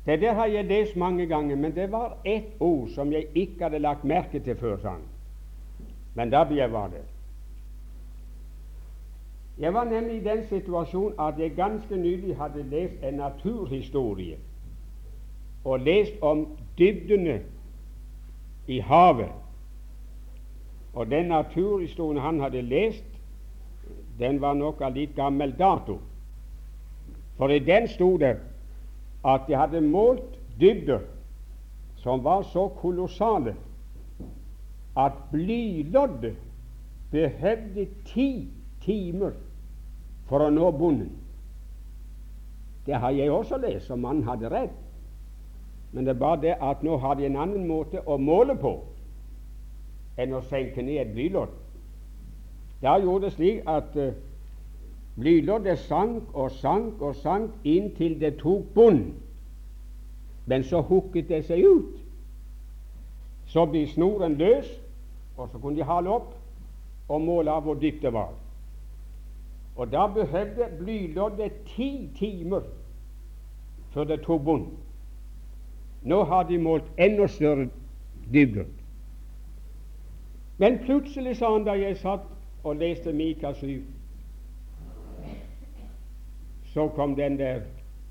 Det 0.06 0.22
der 0.22 0.34
har 0.34 0.46
jeg 0.46 0.66
lest 0.66 0.96
mange 0.96 1.26
ganger, 1.26 1.56
men 1.56 1.76
det 1.76 1.92
var 1.92 2.18
ett 2.26 2.54
ord 2.60 2.90
som 2.90 3.12
jeg 3.12 3.28
ikke 3.36 3.64
hadde 3.64 3.80
lagt 3.80 4.04
merke 4.04 4.40
til 4.40 4.56
før. 4.56 4.78
sånn. 4.78 5.04
Men 6.16 6.30
da 6.30 6.46
jeg 6.50 6.72
var 6.72 6.88
det. 6.88 7.04
Jeg 9.60 9.74
var 9.74 9.84
nemlig 9.84 10.16
i 10.16 10.24
den 10.24 10.48
situasjonen 10.48 11.20
at 11.20 11.40
jeg 11.40 11.56
ganske 11.56 11.96
nylig 11.96 12.38
hadde 12.38 12.64
lest 12.64 13.04
en 13.04 13.14
naturhistorie 13.14 14.38
og 15.68 15.84
lest 15.84 16.16
om 16.24 16.46
dybdene 16.80 17.42
i 18.68 18.80
havet. 18.80 19.32
Og 20.94 21.12
den 21.12 21.26
naturhistorien 21.26 22.22
han 22.24 22.40
hadde 22.40 22.62
lest, 22.62 23.06
den 24.20 24.42
var 24.42 24.56
nok 24.58 24.82
av 24.82 24.96
litt 24.96 25.14
gammel 25.16 25.52
dato. 25.60 26.00
For 27.38 27.52
i 27.54 27.60
den 27.60 27.86
sto 27.92 28.16
det 28.18 28.38
at 29.28 29.46
de 29.48 29.60
hadde 29.60 29.84
målt 29.84 30.40
dybder 30.60 31.04
som 32.02 32.24
var 32.24 32.48
så 32.48 32.68
kolossale 32.80 33.54
at 34.98 35.20
blyloddet 35.32 36.38
behøvde 37.12 37.88
ti 38.08 38.48
timer 38.82 39.36
for 40.28 40.48
å 40.48 40.50
nå 40.52 40.72
bunnen. 40.80 41.12
Det 42.88 42.96
har 42.96 43.12
jeg 43.12 43.32
også 43.32 43.60
lest, 43.60 43.92
og 43.92 44.00
mannen 44.00 44.26
hadde 44.28 44.50
rett. 44.50 44.87
Men 45.92 46.06
det 46.06 46.16
er 46.16 46.20
bare 46.20 46.42
det 46.42 46.56
at 46.62 46.84
nå 46.84 46.98
har 46.98 47.14
de 47.16 47.26
en 47.26 47.40
annen 47.40 47.68
måte 47.68 48.02
å 48.06 48.18
måle 48.18 48.56
på 48.60 48.74
enn 50.18 50.34
å 50.34 50.42
senke 50.50 50.82
ned 50.82 51.02
et 51.02 51.14
blylodd. 51.14 51.54
Da 52.82 52.98
gjorde 53.02 53.28
det 53.28 53.36
slik 53.36 53.70
at 53.70 53.96
uh, 53.96 54.14
blyloddet 55.18 55.80
sank 55.80 56.34
og 56.34 56.52
sank 56.52 57.02
og 57.02 57.16
sank 57.22 57.54
inntil 57.66 58.18
det 58.22 58.36
tok 58.42 58.74
bunn. 58.76 59.14
Men 60.46 60.64
så 60.64 60.82
hukket 60.82 61.30
det 61.30 61.44
seg 61.48 61.64
ut. 61.66 61.96
Så 63.48 63.66
blir 63.66 63.88
snoren 63.88 64.36
løs, 64.38 64.68
og 65.38 65.50
så 65.52 65.60
kunne 65.60 65.78
de 65.78 65.88
hale 65.88 66.12
opp 66.12 66.34
og 67.08 67.22
måle 67.24 67.52
av 67.52 67.64
hvor 67.64 67.80
dypt 67.80 68.02
det 68.04 68.12
var. 68.14 68.34
Og 69.78 69.92
da 69.92 70.08
behøvde 70.10 70.68
blyloddet 70.80 71.62
ti 71.76 72.10
timer 72.18 72.66
før 73.94 74.10
det 74.10 74.24
tok 74.26 74.44
bunn. 74.44 74.66
Nå 76.04 76.24
har 76.24 76.44
de 76.44 76.58
målt 76.58 76.92
enda 76.98 77.28
større 77.28 77.70
dybder. 78.34 78.66
Men 80.58 80.80
plutselig, 80.80 81.38
sa 81.38 81.52
han 81.54 81.66
da 81.66 81.76
jeg 81.78 81.98
satt 81.98 82.26
og 82.64 82.76
leste 82.76 83.14
Mika 83.14 83.54
7, 83.54 83.82
så 86.74 86.88
kom 86.96 87.16
den 87.16 87.38
der 87.40 87.62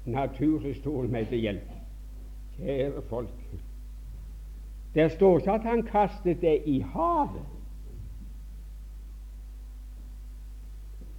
naturhistorien 0.07 1.12
meg 1.12 1.29
til 1.29 1.42
hjelp. 1.42 1.72
Kjære 2.57 3.03
folk, 3.11 3.59
der 4.94 5.09
står 5.09 5.38
ikke 5.38 5.53
at 5.53 5.66
han 5.68 5.83
kastet 5.83 6.40
det 6.40 6.62
i 6.66 6.79
havet. 6.81 7.44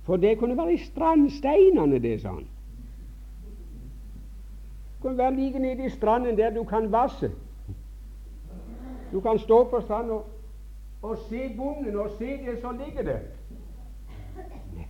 For 0.03 0.17
det 0.17 0.37
kunne 0.39 0.57
være 0.57 0.73
i 0.73 0.77
strandsteinene, 0.77 1.99
det, 1.99 2.21
sa 2.21 2.31
han. 2.31 2.47
Det 4.97 5.01
kunne 5.01 5.17
være 5.17 5.35
like 5.35 5.59
nede 5.59 5.85
i 5.85 5.89
stranden 5.89 6.37
der 6.37 6.49
du 6.49 6.63
kan 6.63 6.91
vasse. 6.91 7.31
Du 9.11 9.19
kan 9.19 9.39
stå 9.39 9.63
på 9.63 9.81
stranden 9.81 10.11
og, 10.11 10.25
og 11.01 11.17
se 11.29 11.53
bonden 11.57 11.99
og 11.99 12.09
se 12.17 12.25
det 12.25 12.61
som 12.61 12.79
ligger 12.85 13.03
der. 13.03 13.19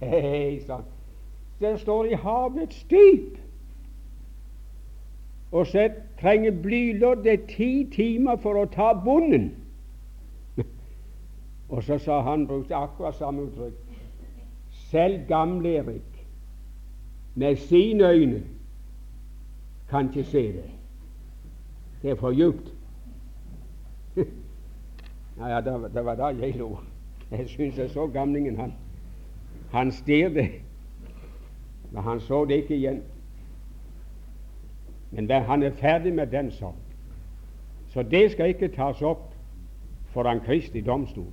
Nei, 0.01 0.59
sann. 0.59 0.83
Det 1.59 1.79
står 1.79 2.05
i 2.05 2.13
havets 2.13 2.83
dyp. 2.83 3.37
Og 5.51 5.67
så 5.67 5.89
trenger 6.21 6.51
blyloddet 6.61 7.43
ti 7.49 7.89
timer 7.91 8.35
for 8.35 8.61
å 8.61 8.65
ta 8.65 8.93
bonden. 8.93 9.51
og 11.69 11.83
så 11.83 11.97
sa 11.97 12.21
han, 12.21 12.47
brukte 12.47 12.75
akkurat 12.75 13.15
samme 13.15 13.49
uttrykk 13.49 13.83
selv 14.87 15.27
gamle-Erik 15.27 16.25
med 17.35 17.55
sine 17.55 18.09
øyne 18.09 18.43
kan 19.89 20.09
ikke 20.09 20.23
se 20.23 20.47
det. 20.53 20.69
Det 22.01 22.11
er 22.11 22.15
for 22.15 22.31
djupt. 22.31 22.73
ja, 25.39 25.47
ja, 25.47 25.61
det, 25.61 25.91
det, 25.93 26.05
var 26.05 26.15
da 26.15 26.25
jeg 26.25 26.55
lo. 26.55 26.77
Jeg 27.31 27.49
syns 27.49 27.77
jeg 27.77 27.89
så 27.89 28.07
gamlingen. 28.07 28.57
Han, 28.57 28.73
han 29.71 29.91
stirret, 29.91 30.51
men 31.91 32.03
han 32.03 32.19
så 32.19 32.45
det 32.45 32.55
ikke 32.55 32.75
igjen. 32.75 33.03
Men 35.11 35.29
der, 35.29 35.39
han 35.39 35.63
er 35.63 35.71
ferdig 35.71 36.13
med 36.13 36.27
den 36.27 36.51
sorg. 36.51 36.75
Så 37.87 38.03
det 38.03 38.31
skal 38.31 38.49
ikke 38.49 38.67
tas 38.67 39.01
opp 39.01 39.33
foran 40.11 40.39
Kristi 40.39 40.81
domstol. 40.81 41.31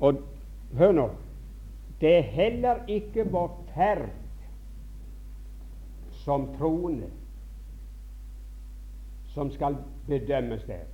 Og 0.00 0.22
Hør 0.72 0.92
nå. 0.92 1.10
Det 2.00 2.16
er 2.16 2.22
heller 2.22 2.76
ikke 2.88 3.26
vår 3.30 3.64
ferd 3.74 4.08
som 6.24 6.46
troende 6.58 7.10
som 9.32 9.50
skal 9.50 9.76
bedømmes 10.06 10.62
der. 10.68 10.84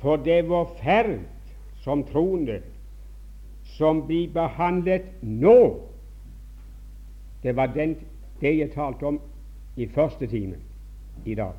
For 0.00 0.16
det 0.16 0.38
er 0.38 0.48
vår 0.48 0.76
ferd 0.80 1.18
som 1.84 2.04
troende 2.08 2.60
som 3.76 4.02
blir 4.06 4.32
behandlet 4.32 5.06
nå. 5.22 5.80
Det 7.42 7.56
var 7.56 7.72
den, 7.72 7.94
det 8.40 8.56
jeg 8.58 8.72
talte 8.74 9.06
om 9.06 9.20
i 9.76 9.86
første 9.86 10.26
time 10.26 10.56
i 11.24 11.34
dag. 11.34 11.52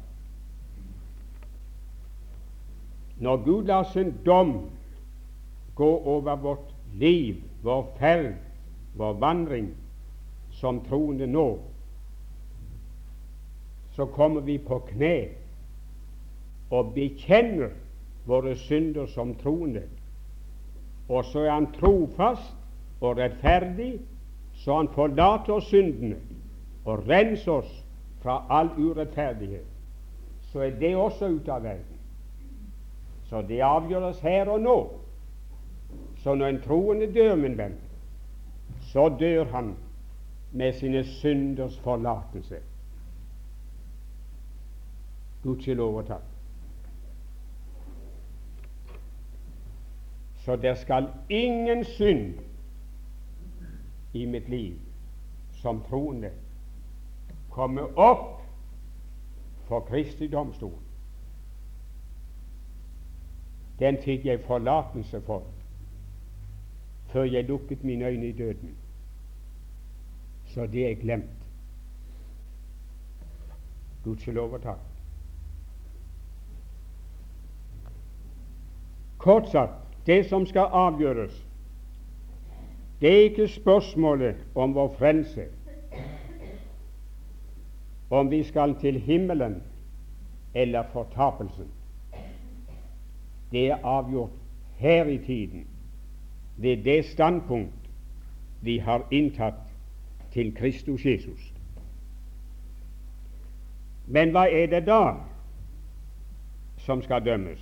Når 3.21 3.43
Gud 3.45 3.65
lar 3.65 3.83
sin 3.93 4.13
dom 4.25 4.69
gå 5.75 5.89
over 5.97 6.35
vårt 6.35 6.73
liv, 6.93 7.43
vår 7.63 7.93
ferd, 7.99 8.33
vår 8.93 9.13
vandring 9.13 9.69
som 10.51 10.81
troende 10.85 11.27
nå, 11.27 11.59
så 13.95 14.05
kommer 14.05 14.41
vi 14.41 14.57
på 14.57 14.79
kne 14.87 15.15
og 16.71 16.93
bekjenner 16.95 17.73
våre 18.25 18.55
synder 18.55 19.05
som 19.11 19.33
troende. 19.35 19.83
Og 21.09 21.25
så 21.25 21.39
er 21.39 21.51
Han 21.51 21.67
trofast 21.73 22.55
og 23.01 23.17
rettferdig, 23.17 23.99
så 24.53 24.77
Han 24.77 24.89
forlater 24.93 25.53
oss 25.53 25.67
syndene 25.67 26.15
og 26.85 27.07
renser 27.07 27.51
oss 27.51 27.85
fra 28.21 28.45
all 28.49 28.69
urettferdighet. 28.77 29.65
Så 30.51 30.59
er 30.59 30.69
det 30.79 30.95
også 30.95 31.27
ute 31.27 31.51
av 31.51 31.63
verden. 31.63 31.99
Så 33.29 33.41
det 33.41 33.61
avgjøres 33.63 34.19
her 34.19 34.49
og 34.49 34.61
nå. 34.61 34.77
Så 36.23 36.35
når 36.35 36.47
en 36.47 36.61
troende 36.61 37.13
dør, 37.13 37.35
min 37.35 37.57
venn, 37.57 37.77
så 38.91 39.09
dør 39.19 39.45
han 39.45 39.75
med 40.51 40.73
sine 40.73 41.03
synders 41.03 41.79
forlatelse. 41.79 42.57
Gudskjelov 45.43 45.95
og 45.97 46.07
takk. 46.07 46.27
Så 50.43 50.55
det 50.55 50.77
skal 50.77 51.07
ingen 51.29 51.85
synd 51.85 52.33
i 54.13 54.25
mitt 54.25 54.49
liv 54.49 54.75
som 55.61 55.79
troende 55.87 56.33
komme 57.49 57.87
opp 57.95 58.41
for 59.69 59.87
Kristi 59.87 60.27
domstol. 60.27 60.75
Den 63.79 64.03
fikk 64.03 64.25
jeg 64.25 64.43
forlatelse 64.43 65.21
for 65.21 65.47
før 67.11 67.23
jeg 67.23 67.43
lukket 67.43 67.83
mine 67.83 68.05
øyne 68.05 68.27
i 68.27 68.31
døden. 68.31 68.75
Så 70.53 70.65
det 70.67 70.91
er 70.91 70.95
glemt. 70.99 71.47
Gudskjelov 74.03 74.53
og 74.57 74.61
takk. 74.61 74.79
Kort 79.21 79.47
sagt, 79.51 79.95
det 80.05 80.25
som 80.25 80.45
skal 80.49 80.73
avgjøres, 80.73 81.33
det 83.01 83.09
er 83.09 83.23
ikke 83.29 83.47
spørsmålet 83.47 84.35
om 84.55 84.75
vår 84.75 84.95
frelse, 84.97 85.45
om 88.09 88.31
vi 88.31 88.43
skal 88.43 88.75
til 88.81 88.99
himmelen 88.99 89.61
eller 90.53 90.83
fortapelsen. 90.93 91.69
Det 93.51 93.69
er 93.69 93.85
avgjort 93.85 94.35
her 94.77 95.05
i 95.05 95.17
tiden, 95.17 95.67
ved 96.57 96.83
det 96.83 97.05
standpunkt 97.05 97.89
vi 98.61 98.77
har 98.77 99.07
inntatt 99.11 99.70
til 100.31 100.55
Kristus 100.55 101.05
Jesus. 101.05 101.53
Men 104.07 104.31
hva 104.31 104.45
er 104.49 104.67
det 104.71 104.85
da 104.87 105.15
som 106.77 107.01
skal 107.01 107.25
dømmes? 107.25 107.61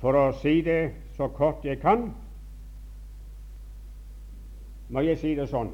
For 0.00 0.16
å 0.18 0.28
si 0.40 0.60
det 0.66 0.94
så 1.16 1.28
kort 1.32 1.64
jeg 1.64 1.80
kan, 1.80 2.10
må 4.88 5.02
jeg 5.02 5.18
si 5.18 5.32
det 5.34 5.48
sånn 5.50 5.72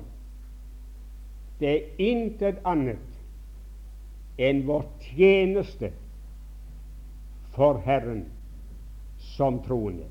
Det 1.61 1.68
er 1.68 2.01
intet 2.01 2.62
annet 2.66 4.40
enn 4.40 4.62
vår 4.66 4.87
tjeneste 5.05 5.92
for 7.53 7.79
Herren 7.85 8.25
som 9.37 9.61
troende. 9.62 10.09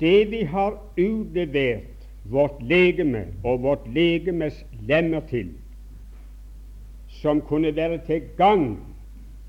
Det 0.00 0.30
vi 0.30 0.42
har 0.44 0.78
utlevert 0.98 2.08
vårt 2.24 2.62
legeme 2.62 3.26
og 3.44 3.62
vårt 3.62 3.88
legemes 3.88 4.64
lemmer 4.88 5.20
til, 5.30 5.52
som 7.08 7.40
kunne 7.40 7.76
være 7.76 7.98
til 8.06 8.22
gagn 8.36 8.76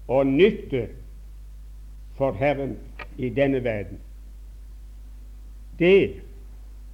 og 0.07 0.27
nytte 0.27 0.87
for 2.15 2.31
Herren 2.31 2.77
i 3.17 3.29
denne 3.29 3.63
verden. 3.63 3.99
Det 5.79 6.21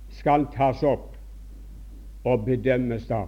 skal 0.09 0.47
tas 0.55 0.83
opp 0.83 1.13
og 2.23 2.45
bedømmes 2.45 3.07
da. 3.07 3.25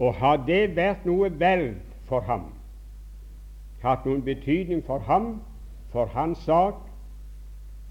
Og 0.00 0.14
har 0.14 0.42
det 0.48 0.76
vært 0.76 1.04
noe 1.08 1.30
verd 1.40 1.80
for 2.08 2.24
ham, 2.24 2.48
hatt 3.84 4.06
noen 4.08 4.24
betydning 4.24 4.82
for 4.84 4.98
ham, 5.04 5.34
for 5.92 6.08
hans 6.16 6.40
sak, 6.48 6.89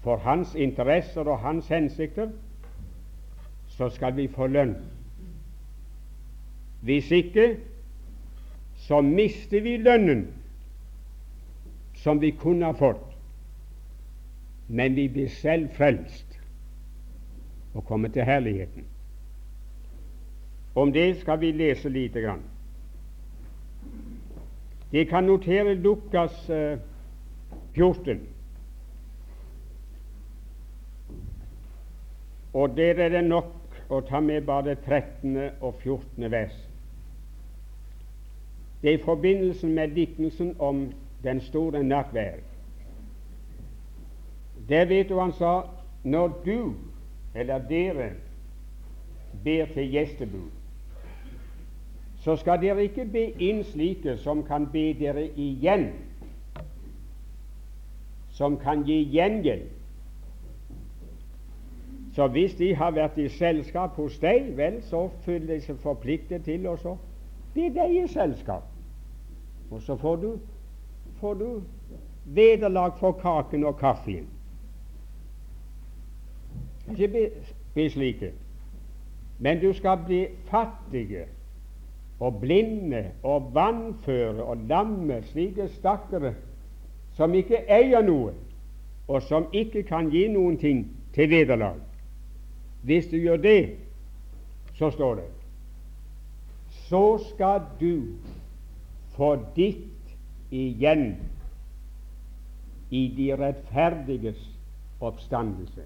for 0.00 0.16
hans 0.16 0.54
interesser 0.54 1.20
og 1.20 1.38
hans 1.38 1.68
hensikter, 1.68 2.30
så 3.68 3.88
skal 3.88 4.16
vi 4.16 4.28
få 4.28 4.46
lønn. 4.46 4.74
Hvis 6.80 7.10
ikke, 7.10 7.56
så 8.76 9.00
mister 9.00 9.60
vi 9.60 9.76
lønnen 9.76 10.26
som 11.94 12.20
vi 12.20 12.30
kunne 12.30 12.64
ha 12.64 12.72
fått, 12.72 13.04
men 14.68 14.96
vi 14.96 15.08
blir 15.08 15.28
selv 15.28 15.68
frelst 15.76 16.38
og 17.74 17.84
kommer 17.84 18.08
til 18.08 18.24
herligheten. 18.24 18.86
Om 20.74 20.92
det 20.92 21.20
skal 21.20 21.40
vi 21.40 21.52
lese 21.52 21.88
lite 21.88 22.20
grann. 22.20 22.42
De 24.92 25.04
kan 25.04 25.24
notere 25.24 25.74
Lukas 25.74 26.50
eh, 26.50 26.78
14. 27.74 28.20
Og 32.54 32.76
der 32.76 32.94
er 32.94 33.08
det 33.08 33.24
nok 33.24 33.54
å 33.90 34.00
ta 34.06 34.20
med 34.20 34.46
bare 34.46 34.74
13. 34.74 35.36
og 35.60 35.74
14. 35.82 36.30
vers. 36.30 36.56
Det 38.82 38.90
er 38.90 38.98
i 38.98 39.02
forbindelse 39.04 39.66
med 39.66 39.94
diktelsen 39.94 40.54
om 40.58 40.92
den 41.22 41.40
store 41.40 41.82
nattverd. 41.82 42.42
Der 44.68 44.84
vet 44.84 45.08
du 45.08 45.18
han 45.18 45.32
sa 45.32 45.62
når 46.04 46.32
du 46.44 46.74
eller 47.34 47.58
dere 47.68 48.10
ber 49.44 49.66
til 49.74 49.90
gjestebud, 49.92 50.50
så 52.20 52.36
skal 52.36 52.60
dere 52.60 52.84
ikke 52.84 53.04
be 53.04 53.24
inn 53.40 53.62
slike 53.64 54.16
som 54.20 54.42
kan 54.44 54.66
be 54.72 54.90
dere 54.98 55.28
igjen, 55.36 55.90
som 58.36 58.58
kan 58.60 58.84
gi 58.84 59.02
gjengjeld. 59.12 59.68
Så 62.14 62.26
hvis 62.28 62.54
de 62.54 62.74
har 62.74 62.90
vært 62.90 63.18
i 63.18 63.28
selskap 63.28 63.94
hos 63.96 64.18
deg, 64.18 64.56
vel, 64.56 64.80
så 64.82 65.08
føler 65.24 65.46
de 65.46 65.60
seg 65.62 65.78
forpliktet 65.82 66.44
til 66.44 66.66
å 66.66 66.96
bli 67.54 67.68
deg 67.74 67.96
i 68.02 68.06
selskap. 68.10 68.66
Og 69.70 69.82
så 69.82 69.96
får 69.96 70.16
du, 70.16 70.30
får 71.20 71.34
du 71.38 71.48
vederlag 72.24 72.98
for 72.98 73.14
kaken 73.22 73.64
og 73.64 73.78
kaffen. 73.78 74.26
Ikke 76.90 77.08
bli, 77.08 77.26
bli 77.74 77.88
slike. 77.90 78.32
Men 79.38 79.60
du 79.62 79.70
skal 79.72 80.02
bli 80.06 80.24
fattige 80.50 81.28
og 82.20 82.40
blinde 82.40 83.04
og 83.22 83.54
vannføre 83.54 84.44
og 84.44 84.66
lamme, 84.68 85.22
slike 85.30 85.68
stakkere 85.68 86.34
som 87.16 87.34
ikke 87.34 87.62
eier 87.70 88.02
noe, 88.04 88.34
og 89.08 89.22
som 89.22 89.46
ikke 89.52 89.82
kan 89.88 90.10
gi 90.10 90.26
noen 90.30 90.58
ting 90.58 90.84
til 91.14 91.30
vederlag. 91.30 91.78
Hvis 92.82 93.06
du 93.10 93.16
gjør 93.16 93.36
det, 93.36 93.76
så 94.78 94.90
står 94.90 95.14
det 95.14 95.28
så 96.90 97.18
skal 97.22 97.62
du 97.80 98.02
få 99.14 99.36
ditt 99.54 100.14
igjen 100.50 101.12
i 102.90 103.02
de 103.14 103.28
rettferdiges 103.38 104.40
oppstandelse. 105.00 105.84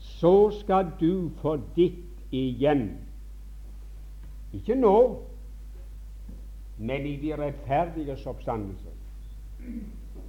Så 0.00 0.34
skal 0.58 0.90
du 1.00 1.30
få 1.38 1.56
ditt 1.76 2.34
igjen. 2.34 2.88
Ikke 4.52 4.74
nå, 4.74 4.96
men 6.78 7.06
i 7.06 7.14
de 7.22 7.36
rettferdiges 7.38 8.26
oppstandelse. 8.26 8.90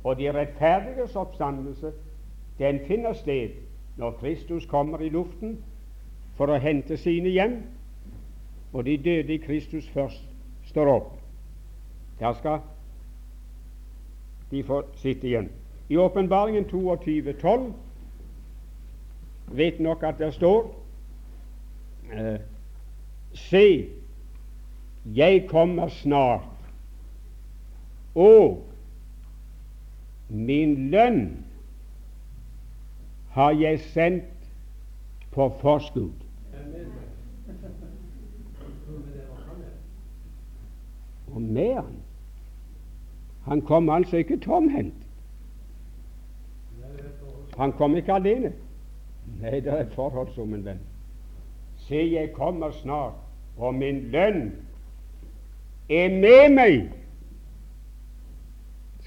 Og 0.03 0.17
de 0.17 0.31
rettferdiges 0.33 1.15
oppstandelse, 1.15 1.91
den 2.59 2.79
finner 2.87 3.13
sted 3.13 3.49
når 3.97 4.11
Kristus 4.11 4.65
kommer 4.65 4.99
i 4.99 5.09
luften 5.09 5.59
for 6.35 6.49
å 6.49 6.57
hente 6.61 6.97
sine 6.97 7.29
hjem 7.29 7.59
og 8.73 8.85
de 8.85 8.97
døde 8.97 9.33
i 9.33 9.37
Kristus 9.37 9.89
først 9.89 10.23
står 10.65 10.87
opp. 10.87 11.11
Der 12.19 12.33
skal 12.33 12.59
de 14.51 14.63
få 14.63 14.83
sitte 14.95 15.27
igjen. 15.27 15.49
I 15.89 15.97
Åpenbaringen 15.97 16.65
22,12 16.65 17.71
vet 19.47 19.79
nok 19.79 20.03
at 20.03 20.19
det 20.19 20.33
står 20.33 20.75
eh, 22.13 22.39
Se, 23.33 23.89
jeg 25.05 25.45
kommer 25.47 25.87
snart, 25.87 26.41
og 28.15 28.70
min 30.31 30.89
lønn 30.91 31.23
har 33.35 33.51
jeg 33.51 33.79
sendt 33.91 34.51
på 35.31 35.49
forskudd. 35.61 36.21
og 41.33 41.41
med 41.41 41.75
han. 41.75 41.95
Han 43.43 43.61
kom 43.61 43.89
altså 43.89 44.17
ikke 44.17 44.37
tomhendt. 44.37 44.93
Han 47.57 47.71
kom 47.71 47.95
ikke 47.95 48.13
alene. 48.13 48.53
Nei, 49.41 49.59
det 49.59 49.73
er 49.73 49.89
forhold 49.95 50.33
som 50.35 50.53
en 50.53 50.65
venn. 50.65 50.79
Se, 51.77 51.95
jeg 51.95 52.31
kommer 52.33 52.71
snart, 52.71 53.13
og 53.57 53.75
min 53.75 53.99
lønn 54.11 54.51
er 55.89 56.09
med 56.09 56.55
meg. 56.55 56.91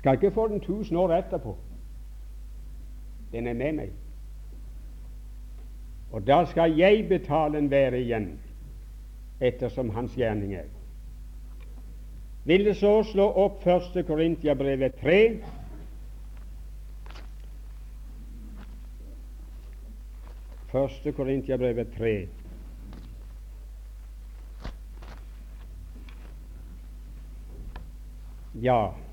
Skal 0.04 0.12
ikke 0.12 0.30
få 0.30 0.48
den 0.48 0.60
tusen 0.60 0.96
år 0.96 1.12
etterpå. 1.12 1.56
Den 3.32 3.46
er 3.46 3.54
med 3.56 3.72
meg. 3.72 3.92
Og 6.12 6.26
da 6.26 6.42
skal 6.44 6.74
jeg 6.76 7.06
betale 7.08 7.58
en 7.58 7.70
være 7.70 8.02
igjen, 8.02 8.26
ettersom 9.40 9.88
hans 9.96 10.12
gjerning 10.12 10.52
er. 10.54 10.66
Vil 12.44 12.66
det 12.68 12.74
så 12.76 12.90
slå 13.02 13.30
opp 13.46 13.64
1. 13.66 14.04
Korintiabrevet 14.06 14.94
3? 15.00 15.40
Første 20.74 21.12
Korintiabrevet 21.12 21.96
3. 21.96 22.12
Ja. 28.68 29.03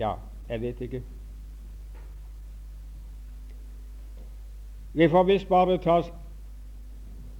Ja, 0.00 0.14
jeg 0.48 0.60
vet 0.60 0.80
ikke. 0.80 1.02
Vi 4.92 5.08
får 5.08 5.24
visst 5.28 5.48
bare 5.48 5.78
ta 5.78 6.00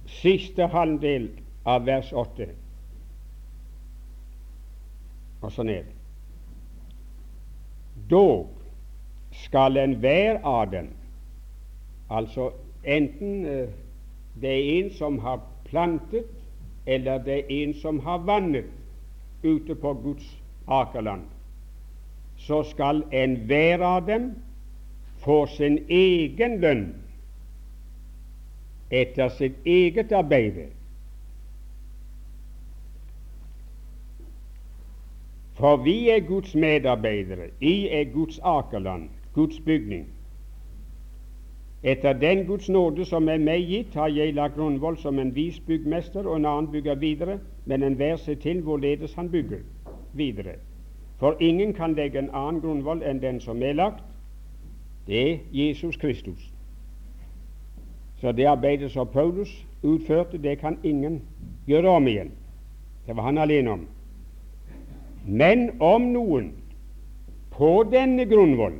siste 0.07 0.67
halvdel 0.71 1.29
av 1.65 1.85
vers 1.85 2.13
8 2.13 2.47
og 5.41 5.51
så 5.51 5.63
ned. 5.63 5.89
Dog 8.09 8.49
skal 9.31 9.77
enhver 9.77 10.37
av 10.45 10.71
dem, 10.71 10.91
altså 12.09 12.51
enten 12.83 13.45
eh, 13.45 13.69
det 14.41 14.51
er 14.51 14.69
en 14.77 14.93
som 14.93 15.19
har 15.19 15.41
plantet, 15.65 16.29
eller 16.85 17.23
det 17.23 17.39
er 17.39 17.53
en 17.63 17.73
som 17.73 17.99
har 17.99 18.17
vannet 18.17 18.69
ute 19.43 19.75
på 19.75 19.93
Guds 20.03 20.27
akerland, 20.67 21.21
så 22.41 22.63
skal 22.63 23.03
enhver 23.13 23.83
av 23.85 24.05
dem 24.07 24.31
få 25.21 25.45
sin 25.45 25.77
egen 25.89 26.57
lønn 26.61 26.85
etter 28.91 29.29
sitt 29.29 29.59
eget 29.65 30.11
arbeid. 30.11 30.63
For 35.61 35.77
vi 35.85 36.09
er 36.09 36.25
Guds 36.25 36.55
medarbeidere, 36.55 37.51
I 37.61 37.87
er 37.87 38.09
Guds 38.13 38.39
akerland, 38.43 39.09
Guds 39.33 39.59
bygning. 39.59 40.07
Etter 41.83 42.13
den 42.13 42.45
Guds 42.45 42.69
nåde 42.69 43.05
som 43.05 43.29
er 43.29 43.37
meg 43.41 43.69
gitt, 43.69 43.93
har 43.93 44.09
jeg 44.13 44.35
lagt 44.37 44.57
grunnvoll 44.57 44.97
som 45.01 45.19
en 45.19 45.31
vis 45.35 45.59
byggmester, 45.65 46.25
og 46.25 46.35
en 46.37 46.45
annen 46.45 46.71
bygger 46.71 46.95
videre, 46.95 47.39
men 47.65 47.83
enhver 47.83 48.17
ser 48.17 48.41
til 48.41 48.61
hvorledes 48.61 49.13
han 49.13 49.29
bygger 49.29 49.63
videre. 50.13 50.57
For 51.21 51.35
ingen 51.39 51.73
kan 51.73 51.93
legge 51.93 52.17
en 52.19 52.31
annen 52.33 52.61
grunnvoll 52.61 53.03
enn 53.05 53.19
den 53.21 53.37
som 53.39 53.59
er 53.61 53.75
lagt, 53.77 54.01
det 55.05 55.19
er 55.21 55.35
Jesus 55.53 55.97
Kristus. 56.01 56.47
Så 58.17 58.31
det 58.31 58.47
arbeidet 58.49 58.89
som 58.91 59.07
Paulus 59.07 59.51
utførte, 59.83 60.37
det 60.41 60.57
kan 60.59 60.79
ingen 60.83 61.19
gjøre 61.67 61.89
om 61.89 62.07
igjen. 62.07 62.31
Det 63.05 63.15
var 63.15 63.23
han 63.23 63.37
alene 63.37 63.71
om. 63.71 63.83
Men 65.27 65.69
om 65.79 66.09
noen 66.09 66.47
på 67.53 67.69
denne 67.91 68.25
grunnvoll 68.25 68.79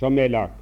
som 0.00 0.18
er 0.18 0.34
lagt, 0.34 0.58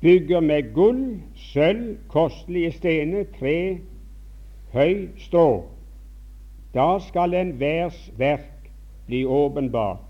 bygger 0.00 0.40
med 0.40 0.70
gull, 0.74 1.18
sølv, 1.34 1.98
kostelige 2.08 2.70
stener, 2.78 3.26
tre, 3.40 3.80
høy 4.72 5.08
strå. 5.18 5.64
Da 6.74 6.92
skal 7.02 7.34
enhvers 7.34 7.98
verk 8.18 8.49
bli 9.10 9.24
åpenbart, 9.26 10.06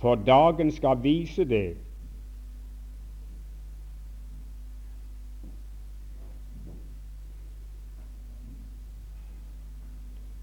for 0.00 0.14
dagen 0.14 0.72
skal 0.72 1.02
vise 1.02 1.44
det. 1.44 1.76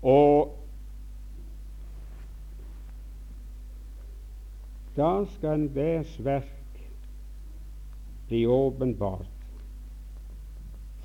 Og 0.01 0.53
da 4.95 5.25
skal 5.33 5.59
enhvers 5.59 6.15
verk 6.25 6.81
bli 8.27 8.45
åpenbart. 8.45 9.29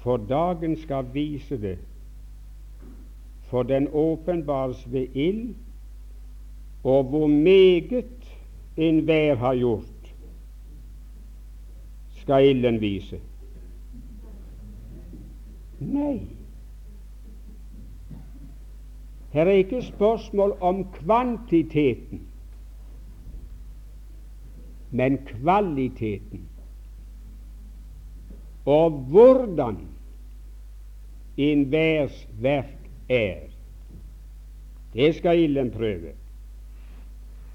For 0.05 0.17
dagen 0.17 0.77
skal 0.83 1.15
vise 1.15 1.57
det, 1.61 1.79
for 3.49 3.63
den 3.63 3.89
åpenbares 3.93 4.93
ved 4.93 5.07
ild, 5.15 5.55
og 6.87 7.05
hvor 7.05 7.27
meget 7.27 8.05
enhver 8.77 9.35
har 9.35 9.55
gjort, 9.55 10.15
skal 12.21 12.45
ilden 12.49 12.77
vise. 12.81 13.19
Nei, 15.81 16.21
her 19.33 19.51
er 19.51 19.59
ikke 19.65 19.81
spørsmål 19.83 20.55
om 20.61 20.85
kvantiteten, 20.93 22.21
men 24.91 25.19
kvaliteten 25.27 26.45
og 28.65 28.91
hvordan 28.91 29.81
enhvers 31.37 32.29
verk 32.41 32.89
er. 33.09 33.43
Det 34.95 35.15
skal 35.15 35.43
ilden 35.43 35.71
prøve. 35.71 36.15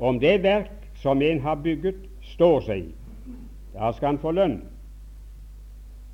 Om 0.02 0.20
det 0.20 0.40
verk 0.44 0.72
som 0.98 1.22
en 1.22 1.40
har 1.42 1.56
bygget, 1.62 1.96
står 2.34 2.62
seg, 2.66 2.88
da 3.74 3.92
skal 3.94 4.14
han 4.14 4.22
få 4.22 4.32
lønn. 4.34 4.62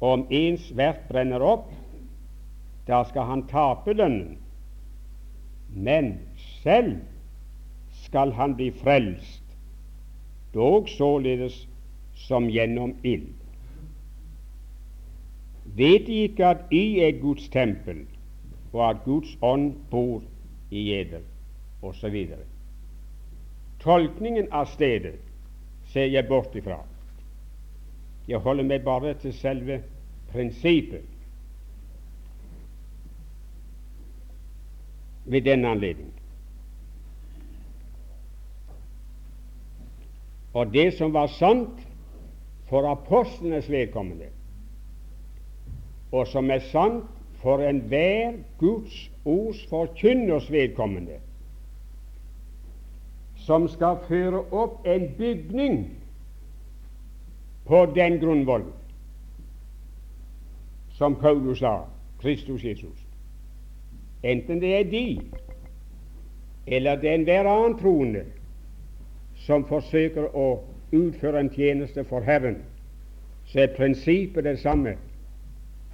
Om 0.03 0.25
ens 0.33 0.69
verk 0.75 1.05
brenner 1.09 1.43
opp, 1.43 1.69
da 2.87 3.03
skal 3.07 3.29
han 3.31 3.45
tape 3.47 3.95
lønnen. 3.95 4.35
Men 5.71 6.17
selv 6.63 6.99
skal 8.03 8.31
han 8.35 8.55
bli 8.59 8.69
frelst, 8.71 9.43
dog 10.53 10.89
således 10.89 11.65
som 12.27 12.49
gjennom 12.51 12.95
ild. 13.03 13.33
Vet 15.77 16.07
De 16.07 16.21
ikke 16.27 16.45
at 16.45 16.71
I 16.71 16.99
er 17.07 17.19
Guds 17.21 17.49
tempel, 17.49 18.05
og 18.73 18.89
at 18.89 19.03
Guds 19.05 19.37
ånd 19.41 19.73
bor 19.91 20.23
i 20.71 20.89
eder, 20.99 21.23
osv. 21.81 22.15
Tolkningen 23.87 24.49
av 24.51 24.65
stedet 24.67 25.15
ser 25.93 26.09
jeg 26.11 26.27
bort 26.27 26.55
ifra. 26.59 26.81
Jeg 28.27 28.41
holder 28.43 28.65
meg 28.67 28.81
bare 28.83 29.13
til 29.21 29.31
selve 29.31 29.77
prinsippet 30.33 31.05
ved 35.23 35.45
denne 35.47 35.71
anledning. 35.71 36.09
Og 40.51 40.73
det 40.73 40.89
som 40.97 41.13
var 41.15 41.31
sant 41.37 41.79
for 42.67 42.89
apostlenes 42.91 43.69
vedkommende, 43.71 44.27
og 46.11 46.27
som 46.27 46.51
er 46.51 46.65
sant 46.73 47.07
for 47.39 47.63
enhver 47.63 48.35
Guds 48.59 48.99
ords 49.23 49.63
forkynners 49.71 50.51
vedkommende, 50.51 51.21
som 53.47 53.67
skal 53.71 54.01
føre 54.09 54.41
opp 54.51 54.87
en 54.87 55.07
bygning 55.17 55.77
på 57.67 57.85
den 57.95 58.19
grunnvollen, 58.19 58.73
som 60.97 61.15
Paulus 61.15 61.61
sa, 61.63 61.85
Kristus 62.19 62.63
Jesus. 62.63 63.05
Enten 64.23 64.59
det 64.59 64.73
er 64.79 64.83
de, 64.91 65.21
eller 66.67 66.99
det 66.99 67.09
er 67.09 67.19
enhver 67.21 67.47
annen 67.47 67.77
troende 67.79 68.25
som 69.47 69.63
forsøker 69.69 70.27
å 70.35 70.47
utføre 70.91 71.39
en 71.39 71.51
tjeneste 71.53 72.03
for 72.09 72.25
Herren, 72.27 72.59
så 73.47 73.63
er 73.63 73.75
prinsippet 73.77 74.43
det 74.43 74.57
samme. 74.59 74.97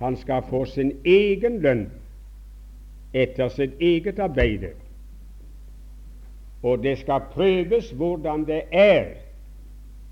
Han 0.02 0.18
skal 0.18 0.42
få 0.50 0.66
sin 0.66 0.96
egen 1.06 1.60
lønn 1.62 1.86
etter 3.14 3.54
sitt 3.54 3.78
eget 3.78 4.20
arbeid. 4.20 4.72
Og 6.64 6.84
det 6.84 6.98
skal 6.98 7.22
prøves 7.32 7.92
hvordan 7.92 8.46
det 8.46 8.62
er, 8.72 9.06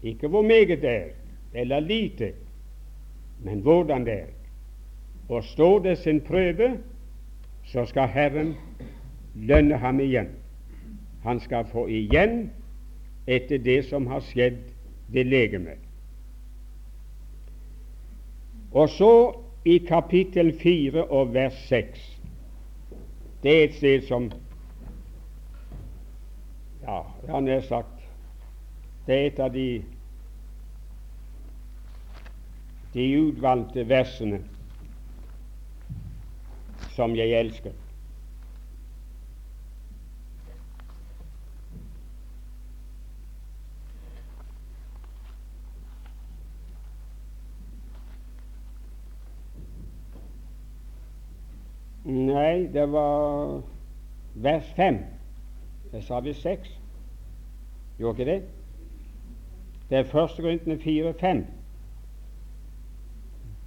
ikke 0.03 0.27
hvor 0.27 0.41
meget 0.41 0.81
det 0.81 0.89
er, 0.89 1.07
eller 1.53 1.79
lite, 1.79 2.33
men 3.39 3.59
hvordan 3.59 4.05
det 4.05 4.13
er. 4.13 4.25
Og 5.29 5.43
står 5.43 5.79
det 5.79 5.97
sin 5.97 6.21
prøve, 6.21 6.77
så 7.65 7.85
skal 7.85 8.07
Herren 8.07 8.55
lønne 9.35 9.77
ham 9.77 9.99
igjen. 9.99 10.27
Han 11.23 11.39
skal 11.39 11.65
få 11.65 11.87
igjen 11.87 12.51
etter 13.27 13.57
det 13.57 13.85
som 13.85 14.07
har 14.07 14.19
skjedd 14.19 14.59
det 15.13 15.25
legemet. 15.25 15.79
Og 18.71 18.89
så 18.89 19.13
i 19.65 19.77
kapittel 19.77 20.53
4 20.59 21.03
og 21.03 21.33
vers 21.33 21.53
6. 21.67 22.19
Det 23.43 23.59
er 23.59 23.63
et 23.63 23.75
sted 23.75 24.01
som 24.07 24.31
Ja, 26.81 27.01
jeg 27.23 27.33
har 27.33 27.39
nær 27.45 27.61
sagt 27.61 27.97
det 29.05 29.15
er 29.15 29.27
et 29.27 29.39
av 29.39 29.53
de 29.53 29.83
de 32.93 33.05
utvalgte 33.17 33.85
versene 33.87 34.41
som 36.91 37.15
jeg 37.15 37.31
elsker. 37.37 37.71
Nei, 52.11 52.67
det 52.73 52.89
var 52.91 53.61
vers 54.43 54.67
5. 54.75 55.20
Jeg 55.93 56.03
sa 56.03 56.19
vi 56.19 56.33
seks. 56.33 56.79
Gjorde 57.97 58.21
ikke 58.21 58.31
det? 58.31 58.43
Det 59.89 59.97
er 59.97 60.03
første 60.03 60.41
Korintene 60.41 60.75
4-5. 60.75 61.43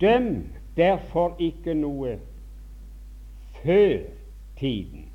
Døm 0.01 0.47
derfor 0.77 1.37
ikke 1.39 1.75
noe 1.75 2.19
før 3.63 3.99
tiden. 4.59 5.09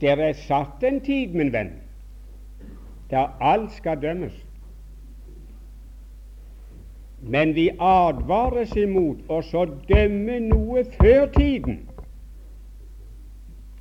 Dere 0.00 0.28
er 0.28 0.32
satt 0.32 0.82
en 0.82 1.00
tid, 1.00 1.34
min 1.34 1.52
venn, 1.52 1.72
der 3.10 3.34
alt 3.40 3.72
skal 3.72 4.02
dømmes. 4.02 4.44
Men 7.20 7.54
vi 7.54 7.68
advares 7.80 8.76
imot 8.78 9.24
å 9.28 9.40
så 9.42 9.64
dømme 9.88 10.38
noe 10.46 10.84
før 11.00 11.26
tiden, 11.34 11.87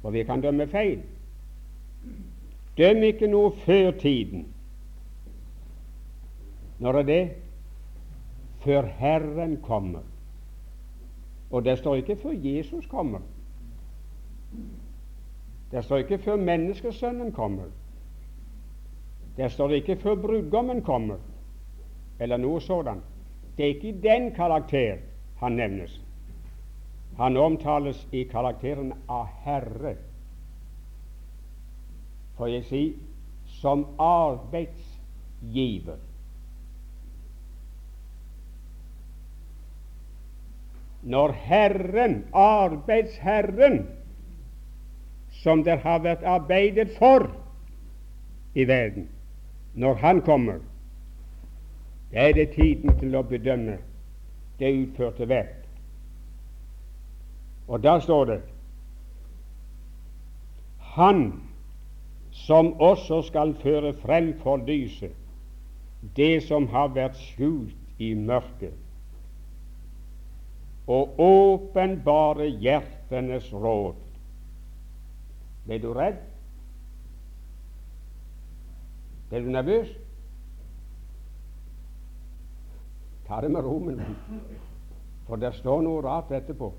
for 0.01 0.11
vi 0.11 0.23
kan 0.23 0.41
dømme 0.41 0.67
feil. 0.67 1.01
Døm 2.77 3.03
ikke 3.03 3.27
noe 3.27 3.51
før 3.65 3.91
tiden. 3.99 4.45
Når 6.79 6.99
er 7.01 7.07
det? 7.07 7.23
Før 8.61 8.85
Herren 8.99 9.57
kommer. 9.61 10.05
Og 11.51 11.65
det 11.65 11.77
står 11.77 11.95
ikke 11.95 12.15
før 12.15 12.31
Jesus 12.31 12.85
kommer. 12.85 13.19
Det 15.71 15.83
står 15.83 15.97
ikke 15.97 16.17
før 16.17 16.35
Menneskesønnen 16.35 17.31
kommer. 17.31 17.71
Det 19.37 19.51
står 19.51 19.69
ikke 19.69 19.95
før 19.95 20.15
brudgommen 20.15 20.81
kommer, 20.81 21.17
eller 22.19 22.37
noe 22.37 22.61
sådant. 22.61 23.03
Det 23.57 23.65
er 23.65 23.75
ikke 23.75 23.99
den 24.01 24.31
karakter 24.35 24.97
han 25.37 25.51
nevnes. 25.51 26.01
Han 27.17 27.37
omtales 27.37 28.05
i 28.11 28.23
karakteren 28.29 28.93
av 29.07 29.27
Herre. 29.43 29.95
får 32.37 32.49
jeg 32.49 32.65
si, 32.69 32.81
som 33.59 33.85
arbeidsgiver. 34.01 35.97
Når 41.07 41.33
Herren, 41.47 42.17
arbeidsherren, 42.33 43.85
som 45.41 45.63
det 45.63 45.79
har 45.81 46.01
vært 46.03 46.25
arbeidet 46.27 46.89
for 46.97 47.29
i 48.57 48.65
verden, 48.67 49.07
når 49.73 49.93
Han 50.03 50.21
kommer, 50.21 50.59
da 52.11 52.27
er 52.27 52.33
det 52.33 52.51
tiden 52.55 52.97
til 52.99 53.15
å 53.15 53.23
bedømme 53.23 53.77
det 54.59 54.73
utførte 54.73 55.27
verk. 55.29 55.66
Og 57.67 57.83
da 57.83 57.99
står 57.99 58.25
det 58.25 58.41
Han 60.97 61.43
som 62.31 62.73
også 62.81 63.21
skal 63.27 63.55
føre 63.61 63.93
frem 63.93 64.33
for 64.39 64.57
lyset 64.57 65.15
det 66.15 66.43
som 66.45 66.67
har 66.67 66.91
vært 66.93 67.17
skjult 67.17 68.01
i 68.01 68.13
mørket, 68.13 68.73
og 70.87 71.19
åpenbare 71.19 72.47
hjertenes 72.61 73.49
råd. 73.53 73.97
Ble 75.65 75.79
du 75.83 75.89
redd? 75.97 76.19
Ble 79.29 79.41
du 79.43 79.49
nervøs? 79.51 79.89
Ta 83.27 83.41
det 83.43 83.51
med 83.51 83.65
ro, 83.65 83.81
for 85.27 85.41
det 85.41 85.51
står 85.57 85.81
noe 85.83 86.05
rart 86.05 86.31
etterpå. 86.31 86.71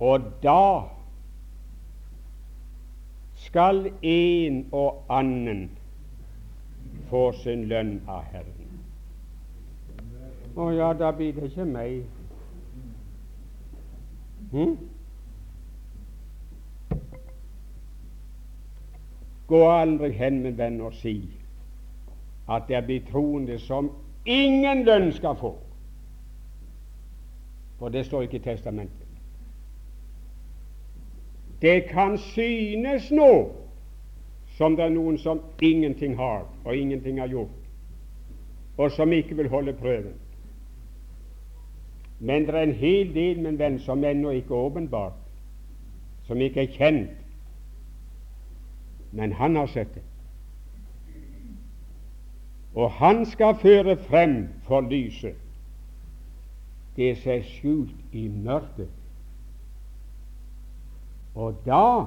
Og 0.00 0.20
da 0.42 0.82
skal 3.34 3.92
en 4.02 4.66
og 4.72 5.04
annen 5.08 5.70
få 7.08 7.32
sin 7.32 7.64
lønn 7.70 7.96
av 8.06 8.22
Herren. 8.32 8.68
Å 10.58 10.70
ja, 10.74 10.92
da 10.98 11.10
blir 11.14 11.32
det 11.34 11.48
ikke 11.50 11.66
meg. 11.66 12.02
Hm? 14.52 14.76
Gå 19.48 19.64
aldri 19.70 20.12
hen, 20.18 20.42
min 20.44 20.58
venn, 20.58 20.80
og 20.84 20.94
si 21.00 21.16
at 22.48 22.68
det 22.68 22.84
blir 22.84 23.04
troende 23.08 23.58
som 23.60 23.90
ingen 24.28 24.84
lønn 24.84 25.10
skal 25.12 25.36
få. 25.40 25.54
For 27.78 27.92
det 27.92 28.06
står 28.06 28.26
ikke 28.26 28.40
i 28.42 28.46
Testamentet. 28.50 29.07
Det 31.62 31.84
kan 31.90 32.18
synes 32.18 33.10
nå 33.10 33.54
som 34.58 34.76
det 34.76 34.84
er 34.84 34.94
noen 34.94 35.18
som 35.18 35.40
ingenting 35.62 36.16
har, 36.18 36.46
og 36.64 36.76
ingenting 36.76 37.20
har 37.20 37.28
gjort, 37.30 37.54
og 38.76 38.90
som 38.90 39.12
ikke 39.12 39.36
vil 39.36 39.48
holde 39.48 39.72
prøven. 39.72 40.14
Men 42.20 42.46
det 42.46 42.54
er 42.54 42.62
en 42.62 42.74
hel 42.74 43.14
del, 43.14 43.40
min 43.40 43.58
venn, 43.58 43.78
som 43.78 44.04
ennå 44.04 44.30
ikke 44.34 44.54
er 44.54 44.66
åpenbart, 44.66 45.18
som 46.26 46.40
ikke 46.42 46.62
er 46.62 46.72
kjent. 46.74 47.10
Men 49.12 49.32
han 49.32 49.56
har 49.56 49.66
sett 49.66 49.94
det. 49.94 50.02
Og 52.74 52.90
han 52.90 53.24
skal 53.26 53.54
føre 53.62 53.96
frem 53.96 54.48
for 54.66 54.80
lyset 54.80 55.38
det 56.98 57.14
som 57.18 57.32
er 57.32 57.42
skjult 57.46 58.12
i 58.12 58.26
mørket. 58.28 58.97
Og 61.38 61.60
da 61.66 62.04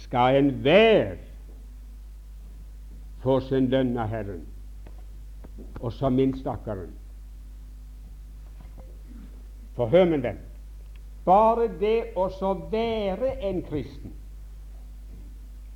skal 0.00 0.38
enhver 0.40 1.18
få 3.20 3.40
sin 3.44 3.68
lønn 3.68 3.96
av 4.00 4.08
Herren, 4.08 4.46
og 5.80 5.92
så 5.92 6.08
minst 6.08 6.40
stakkaren. 6.40 6.94
For 9.76 9.86
hør, 9.92 10.04
med 10.04 10.22
den. 10.22 10.38
bare 11.28 11.68
det 11.80 12.14
å 12.16 12.30
så 12.32 12.54
være 12.72 13.34
en 13.44 13.60
kristen 13.68 14.14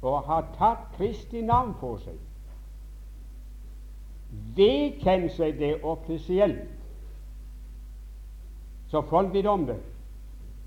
og 0.02 0.24
ha 0.26 0.40
tatt 0.56 0.88
Kristi 0.96 1.42
navn 1.46 1.74
på 1.78 1.92
seg, 2.02 2.16
vedkjenn 4.56 5.28
seg 5.30 5.60
det 5.60 5.76
offisielt, 5.86 6.64
så 8.90 9.04
folk 9.06 9.30
vet 9.34 9.46
om 9.46 9.68
det. 9.68 9.78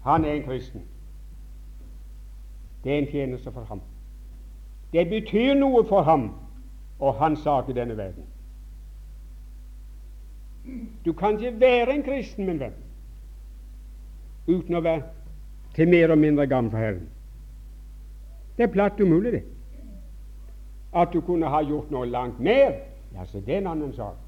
Han 0.06 0.24
er 0.26 0.38
en 0.38 0.46
kristen. 0.46 0.86
Det 2.86 2.94
er 2.94 2.98
en 2.98 3.08
tjeneste 3.12 3.52
for 3.52 3.66
ham. 3.66 3.82
Det 4.94 5.10
betyr 5.10 5.56
noe 5.58 5.82
for 5.90 6.06
ham 6.06 6.30
og 7.00 7.16
hans 7.18 7.42
sak 7.42 7.70
i 7.70 7.74
denne 7.74 7.98
verden. 7.98 8.28
Du 11.06 11.14
kan 11.14 11.40
ikke 11.40 11.60
være 11.60 11.96
en 11.96 12.04
kristen, 12.04 12.46
min 12.46 12.60
venn, 12.62 12.78
uten 14.48 14.78
å 14.78 14.82
være 14.86 15.02
til 15.76 15.90
mer 15.90 16.14
og 16.14 16.22
mindre 16.22 16.48
gagn 16.48 16.70
for 16.72 16.78
Herren. 16.78 17.10
Det 18.58 18.70
er 18.70 18.74
platt 18.74 19.02
umulig, 19.02 19.34
det. 19.34 19.44
At 20.94 21.14
du 21.14 21.22
kunne 21.22 21.50
ha 21.50 21.62
gjort 21.66 21.92
noe 21.92 22.06
langt 22.06 22.40
mer, 22.40 22.78
ja, 23.14 23.26
så 23.26 23.42
det 23.42 23.58
er 23.58 23.66
en 23.66 23.74
annen 23.74 23.94
sak. 23.94 24.22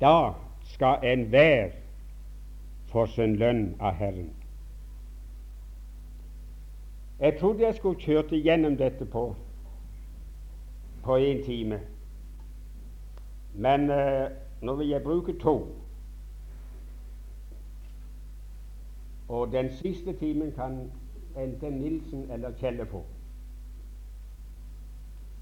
Da 0.00 0.32
skal 0.72 1.04
enhver 1.06 1.76
få 2.90 3.06
sin 3.06 3.36
lønn 3.36 3.74
av 3.80 4.00
Herren. 4.00 4.32
Jeg 7.22 7.38
trodde 7.38 7.66
jeg 7.66 7.74
skulle 7.74 8.00
kjørt 8.00 8.32
igjennom 8.32 8.76
dette 8.76 9.04
på 9.06 9.36
på 11.04 11.16
én 11.16 11.44
time, 11.44 11.80
men 13.54 13.90
uh, 13.90 14.26
nå 14.62 14.74
vil 14.74 14.88
jeg 14.88 15.02
bruke 15.02 15.38
to. 15.38 15.54
Og 19.28 19.52
den 19.52 19.70
siste 19.70 20.12
timen 20.12 20.52
kan 20.52 20.90
enten 21.36 21.72
Nilsen 21.72 22.30
eller 22.30 22.52
Kjelle 22.58 22.86
få. 22.86 23.04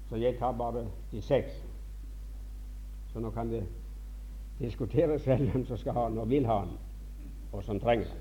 Så 0.09 0.15
jeg 0.15 0.37
tar 0.39 0.51
bare 0.51 0.87
de 1.11 1.21
seks. 1.21 1.65
Så 3.13 3.19
nå 3.19 3.29
kan 3.29 3.49
det 3.49 3.65
diskuteres 4.59 5.21
selv 5.21 5.49
hvem 5.49 5.65
som 5.65 5.77
skal 5.77 5.93
ha 5.93 6.09
den, 6.09 6.17
og 6.17 6.29
vil 6.29 6.45
ha 6.45 6.59
den, 6.59 6.77
og 7.51 7.63
som 7.63 7.79
trenger 7.79 8.05
den. 8.05 8.17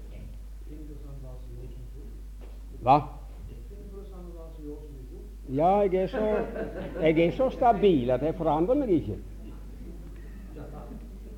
Hva? 2.81 3.20
Ja, 5.53 5.79
jeg 5.79 5.95
er, 5.95 6.07
så, 6.07 6.45
jeg 7.01 7.19
er 7.19 7.31
så 7.31 7.51
stabil 7.51 8.11
at 8.11 8.23
jeg 8.23 8.35
forandrer 8.35 8.75
meg 8.79 8.89
ikke. 8.89 9.17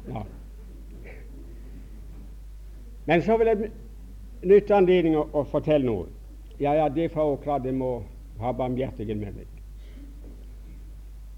Ja. 0.09 0.23
Men 3.07 3.23
så 3.23 3.37
vil 3.37 3.47
jeg 3.47 3.71
nytte 4.43 4.75
anledningen 4.77 5.33
å 5.33 5.45
fortelle 5.49 5.87
noe. 5.87 6.11
Ja, 6.61 6.75
ja, 6.77 6.89
det 6.93 7.09
får 7.15 7.37
Åkra 7.37 7.57
det 7.59 7.73
må 7.75 7.93
ha 8.41 8.53
barmhjertighet 8.53 9.17
med 9.17 9.39
meg. 9.39 9.47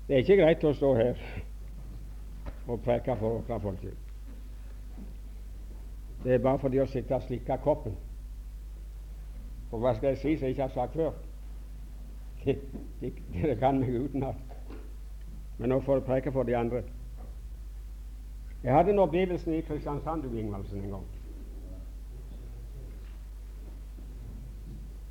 Det 0.09 0.17
er 0.17 0.25
ikke 0.25 0.41
greit 0.43 0.65
å 0.65 0.73
stå 0.75 0.95
her 0.99 1.21
og 2.67 2.83
preke 2.83 3.15
for 3.21 3.39
Åkra 3.39 3.61
folket. 3.63 3.95
Det 6.25 6.35
er 6.35 6.43
bare 6.43 6.59
fordi 6.59 6.81
å 6.83 6.89
sitte 6.89 7.15
og 7.15 7.23
slikke 7.23 7.61
koppen. 7.63 7.95
For 9.71 9.79
hva 9.79 9.95
skal 9.95 10.13
jeg 10.13 10.21
si 10.21 10.35
som 10.37 10.49
jeg 10.49 10.57
ikke 10.57 10.67
har 10.67 10.75
sagt 10.75 10.99
før? 10.99 11.15
Dere 12.45 13.57
kan 13.57 13.81
meg 13.81 13.95
utenat. 13.95 14.37
Men 15.59 15.69
nå 15.69 15.81
får 15.81 16.01
jeg 16.01 16.05
preke 16.05 16.33
for 16.33 16.43
de 16.43 16.57
andre. 16.57 16.83
Jeg 18.65 18.75
hadde 18.75 18.91
en 18.91 18.99
opplevelse 18.99 19.59
i 19.59 19.61
Kristiansand 19.61 20.25
og 20.25 20.39
Ingvaldsen, 20.39 20.85
en 20.85 20.91
gang. 20.91 21.05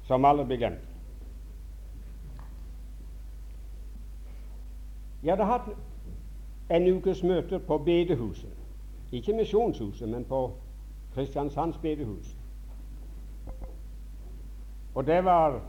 Som 0.03 0.25
blir 0.45 0.57
glemt. 0.57 0.89
Jeg 5.23 5.31
hadde 5.31 5.45
hatt 5.45 5.69
en 6.69 6.87
ukes 6.97 7.23
møter 7.23 7.57
på 7.57 7.77
bedehuset. 7.77 8.49
Ikke 9.11 9.33
Misjonshuset, 9.33 10.09
men 10.09 10.25
på 10.25 10.51
Kristiansands 11.13 11.77
bedehus. 11.77 12.37
Og 14.95 15.07
det 15.07 15.25
var 15.25 15.61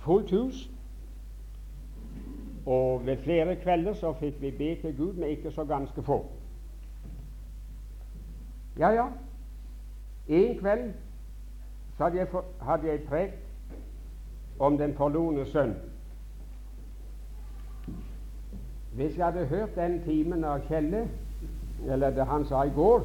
fullt 0.00 0.30
hus. 0.30 0.70
Og 2.66 3.06
ved 3.06 3.16
flere 3.16 3.56
kvelder 3.56 3.94
så 3.94 4.12
fikk 4.12 4.40
vi 4.40 4.50
be 4.50 4.74
til 4.80 4.96
Gud 4.96 5.12
men 5.12 5.28
ikke 5.28 5.50
så 5.50 5.64
ganske 5.64 6.02
få. 6.02 6.26
Ja, 8.78 8.88
ja. 8.88 9.06
En 10.28 10.58
kveld 10.58 10.92
så 11.96 12.04
hadde 12.04 12.18
jeg, 12.18 12.28
for, 12.28 12.44
jeg 12.86 13.02
prekt 13.08 13.34
om 14.58 14.78
den 14.78 14.94
forlorne 14.94 15.46
sønn. 15.46 15.74
Hvis 18.94 19.18
jeg 19.18 19.24
hadde 19.24 19.46
hørt 19.46 19.76
den 19.76 20.02
timen 20.04 20.44
av 20.44 20.60
Kjelle, 20.68 21.08
eller 21.88 22.10
det 22.10 22.26
han 22.26 22.44
sa 22.44 22.62
i 22.62 22.72
går, 22.74 23.04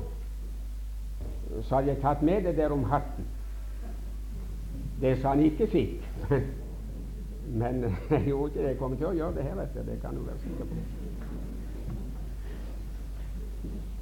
så 1.62 1.76
hadde 1.76 1.88
jeg 1.88 2.02
tatt 2.02 2.22
med 2.22 2.44
det 2.44 2.58
der 2.58 2.70
om 2.70 2.84
hatten. 2.84 3.28
Det 5.02 5.18
som 5.22 5.30
han 5.30 5.44
ikke 5.44 5.68
fikk. 5.68 6.10
Men 7.48 7.84
jeg 8.10 8.24
gjorde 8.26 8.52
ikke 8.52 8.60
det. 8.62 8.68
Jeg 8.68 8.78
kommer 8.78 8.98
til 8.98 9.08
å 9.12 9.16
gjøre 9.16 9.36
det 9.38 9.48
heretter. 9.50 9.84
Det 9.88 10.00
kan 10.02 10.16
du 10.16 10.22
være 10.26 10.40
sikker 10.44 10.66
på. 10.66 10.76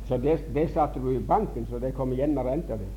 Så 0.08 0.18
det, 0.18 0.39
det 0.54 0.70
satte 0.70 1.00
du 1.00 1.10
i 1.10 1.20
banken, 1.20 1.66
så 1.70 1.80
det 1.80 1.94
kom 1.96 2.12
igjen 2.14 2.34
med 2.36 2.46
renta 2.46 2.76
di. 2.76 2.89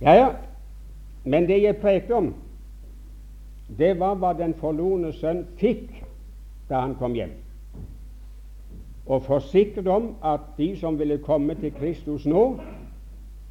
Ja, 0.00 0.14
ja. 0.14 0.28
Men 1.24 1.48
det 1.48 1.62
jeg 1.62 1.76
prekte 1.76 2.14
om, 2.14 2.34
det 3.78 3.98
var 4.00 4.14
hva 4.18 4.32
den 4.38 4.54
forlorne 4.58 5.12
sønn 5.12 5.44
fikk 5.60 5.90
da 6.70 6.80
han 6.86 6.94
kom 6.98 7.14
hjem. 7.18 7.34
Og 9.10 9.24
forsikret 9.26 9.88
om 9.90 10.14
at 10.22 10.54
de 10.56 10.70
som 10.78 10.98
ville 10.98 11.18
komme 11.18 11.54
til 11.58 11.74
Kristus 11.74 12.26
nå, 12.26 12.44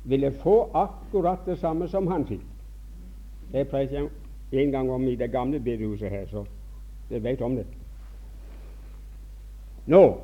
ville 0.04 0.32
få 0.32 0.70
akkurat 0.74 1.46
det 1.46 1.60
samme 1.60 1.88
som 1.88 2.08
han 2.08 2.26
fikk. 2.26 2.46
Det 3.52 3.68
preker 3.68 4.10
jeg 4.52 4.64
en 4.64 4.72
gang 4.72 4.92
om 4.92 5.08
i 5.08 5.16
det 5.16 5.32
gamle 5.32 5.60
bedehuset 5.60 6.10
her, 6.10 6.26
så 6.26 6.46
dere 7.10 7.24
vet 7.24 7.42
om 7.42 7.56
det. 7.56 7.66
Nå, 9.86 10.22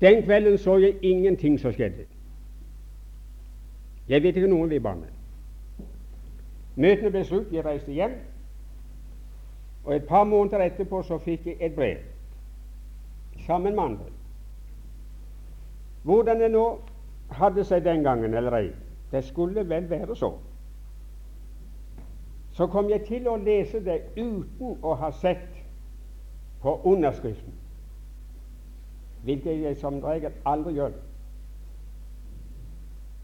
den 0.00 0.22
kvelden 0.22 0.58
så 0.58 0.76
jeg 0.76 0.98
ingenting 1.02 1.60
som 1.60 1.72
skjedde. 1.72 2.04
Jeg 4.08 4.22
vet 4.22 4.36
ikke 4.36 4.48
noen 4.48 4.70
vi 4.70 4.82
var 4.82 4.94
med. 4.94 5.08
Møtene 6.76 7.10
ble 7.10 7.24
slutt, 7.24 7.52
jeg 7.52 7.64
reiste 7.64 7.92
hjem. 7.92 8.18
Og 9.84 9.94
et 9.96 10.04
par 10.08 10.24
måneder 10.24 10.64
etterpå 10.64 11.02
så 11.02 11.18
fikk 11.18 11.46
jeg 11.46 11.56
et 11.60 11.74
brev 11.76 12.02
sammen 13.46 13.74
med 13.74 13.84
andre. 13.84 14.10
Hvordan 16.02 16.40
det 16.40 16.50
nå 16.50 16.64
hadde 17.30 17.64
seg 17.64 17.84
den 17.84 18.04
gangen 18.04 18.34
eller 18.34 18.56
ei, 18.58 18.68
det 19.12 19.24
skulle 19.24 19.64
vel 19.68 19.88
være 19.90 20.16
så. 20.16 20.34
Så 22.54 22.66
kom 22.66 22.90
jeg 22.90 23.02
til 23.08 23.26
å 23.28 23.36
lese 23.36 23.80
det 23.82 24.00
uten 24.16 24.76
å 24.82 24.94
ha 24.94 25.10
sett 25.18 25.48
på 26.62 26.76
underskriften, 26.86 27.52
hvilket 29.24 29.64
jeg 29.64 29.78
som 29.80 29.98
regel 30.04 30.32
aldri 30.46 30.76
gjør. 30.78 30.94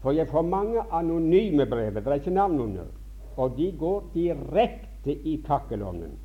For 0.01 0.17
jeg 0.17 0.27
får 0.27 0.41
mange 0.41 0.83
anonyme 0.91 1.65
brev, 1.69 1.95
det 1.95 2.07
er 2.07 2.19
ikke 2.19 2.35
navn 2.35 2.59
under, 2.59 2.91
og 3.37 3.55
de 3.57 3.71
går 3.79 4.03
direkte 4.13 5.15
i 5.15 5.37
kakkelovnen. 5.47 6.17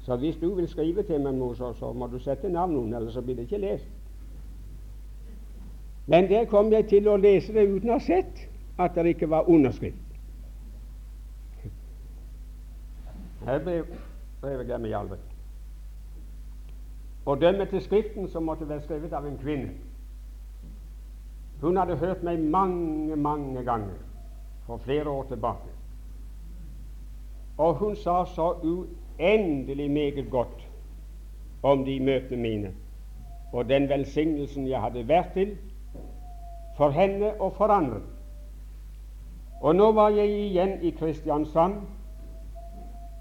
Så 0.00 0.16
hvis 0.16 0.36
du 0.40 0.54
vil 0.54 0.68
skrive 0.68 1.02
til 1.02 1.20
meg 1.20 1.34
noe, 1.36 1.54
så, 1.54 1.74
så 1.76 1.92
må 1.92 2.08
du 2.08 2.18
sette 2.18 2.48
navn 2.48 2.76
under, 2.76 2.98
ellers 2.98 3.14
så 3.14 3.22
blir 3.22 3.36
det 3.36 3.44
ikke 3.46 3.60
lest. 3.60 3.90
Men 6.06 6.30
der 6.30 6.48
kom 6.50 6.72
jeg 6.72 6.88
til 6.88 7.08
å 7.08 7.18
lese 7.20 7.52
det 7.52 7.68
uten 7.68 7.90
å 7.92 7.98
ha 7.98 8.02
sett 8.02 8.46
at 8.80 8.96
det 8.96 9.12
ikke 9.12 9.28
var 9.30 9.50
underskrift. 9.50 10.09
Her 13.44 13.58
ble 13.64 13.84
brevet 14.40 14.66
glemmer 14.66 14.96
aldri. 14.96 15.18
Og 17.26 17.40
dømme 17.40 17.66
til 17.66 17.80
Skriften 17.80 18.28
som 18.28 18.44
måtte 18.48 18.68
være 18.68 18.84
skrevet 18.84 19.12
av 19.12 19.26
en 19.26 19.38
kvinne. 19.38 19.72
Hun 21.60 21.76
hadde 21.76 21.96
hørt 22.00 22.22
meg 22.24 22.40
mange, 22.40 23.16
mange 23.16 23.64
ganger 23.64 23.98
for 24.66 24.80
flere 24.80 25.08
år 25.08 25.26
tilbake. 25.28 25.72
Og 27.58 27.74
hun 27.74 27.96
sa 27.96 28.24
så 28.24 28.54
uendelig 28.64 29.90
meget 29.90 30.30
godt 30.30 30.68
om 31.62 31.84
de 31.84 32.00
møtene 32.00 32.42
mine 32.42 32.72
og 33.52 33.68
den 33.68 33.88
velsignelsen 33.88 34.68
jeg 34.68 34.80
hadde 34.80 35.08
vært 35.08 35.32
til 35.34 35.56
for 36.76 36.90
henne 36.94 37.34
og 37.40 37.52
for 37.56 37.72
andre. 37.74 38.00
Og 39.60 39.76
nå 39.76 39.90
var 39.92 40.14
jeg 40.14 40.30
igjen 40.30 40.78
i 40.82 40.90
Kristiansand 40.90 41.80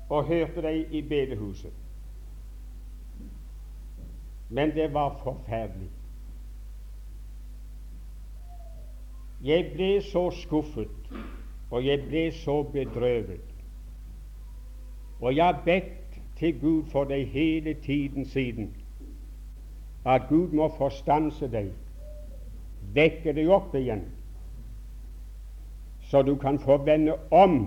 og 0.10 0.26
hørte 0.26 0.62
deg 0.62 0.94
i 0.94 1.02
bedehuset. 1.02 1.74
Men 4.50 4.74
det 4.76 4.94
var 4.94 5.20
forferdelig. 5.24 5.90
Jeg 9.44 9.72
ble 9.74 10.02
så 10.02 10.32
skuffet, 10.32 11.12
og 11.72 11.86
jeg 11.86 12.02
ble 12.08 12.32
så 12.32 12.64
bedrøvet. 12.64 13.46
Og 15.22 15.36
jeg 15.36 15.46
har 15.46 15.62
bedt 15.66 16.20
til 16.40 16.60
Gud 16.60 16.84
for 16.92 17.04
deg 17.04 17.28
hele 17.28 17.74
tiden 17.74 18.26
siden, 18.26 18.74
at 20.06 20.22
Gud 20.30 20.48
må 20.56 20.68
forstanse 20.78 21.48
deg, 21.52 21.70
vekke 22.96 23.34
deg 23.36 23.52
opp 23.52 23.76
igjen, 23.76 24.06
så 26.10 26.22
du 26.26 26.36
kan 26.36 26.60
få 26.60 26.80
vende 26.84 27.16
om 27.32 27.60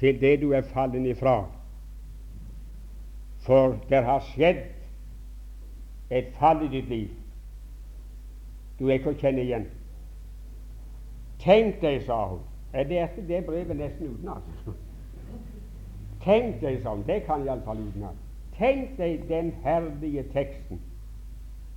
til 0.00 0.20
det 0.20 0.40
du 0.40 0.50
er 0.56 0.66
fallen 0.72 1.06
ifra. 1.06 1.44
For 3.44 3.76
det 3.88 4.04
har 4.04 4.20
skjedd 4.32 4.66
et 6.10 6.32
fall 6.40 6.64
i 6.66 6.68
ditt 6.72 6.88
liv 6.88 7.08
du 8.80 8.88
er 8.88 8.96
ikke 8.96 9.12
å 9.12 9.20
kjenne 9.20 9.42
igjen. 9.44 9.66
Tenk 11.40 11.82
deg, 11.82 12.00
sa 12.06 12.22
hun 12.32 12.46
Jeg 12.72 12.86
lærte 12.86 13.22
det 13.26 13.40
brevet 13.44 13.76
nesten 13.76 14.12
utenat. 14.14 14.44
Tenk 16.24 16.60
deg 16.62 16.78
sånn, 16.84 17.02
det 17.08 17.24
kan 17.26 17.42
iallfall 17.44 17.80
utenat. 17.82 18.16
Tenk 18.56 18.94
deg 18.96 19.26
den 19.28 19.50
herlige 19.64 20.22
teksten 20.32 20.80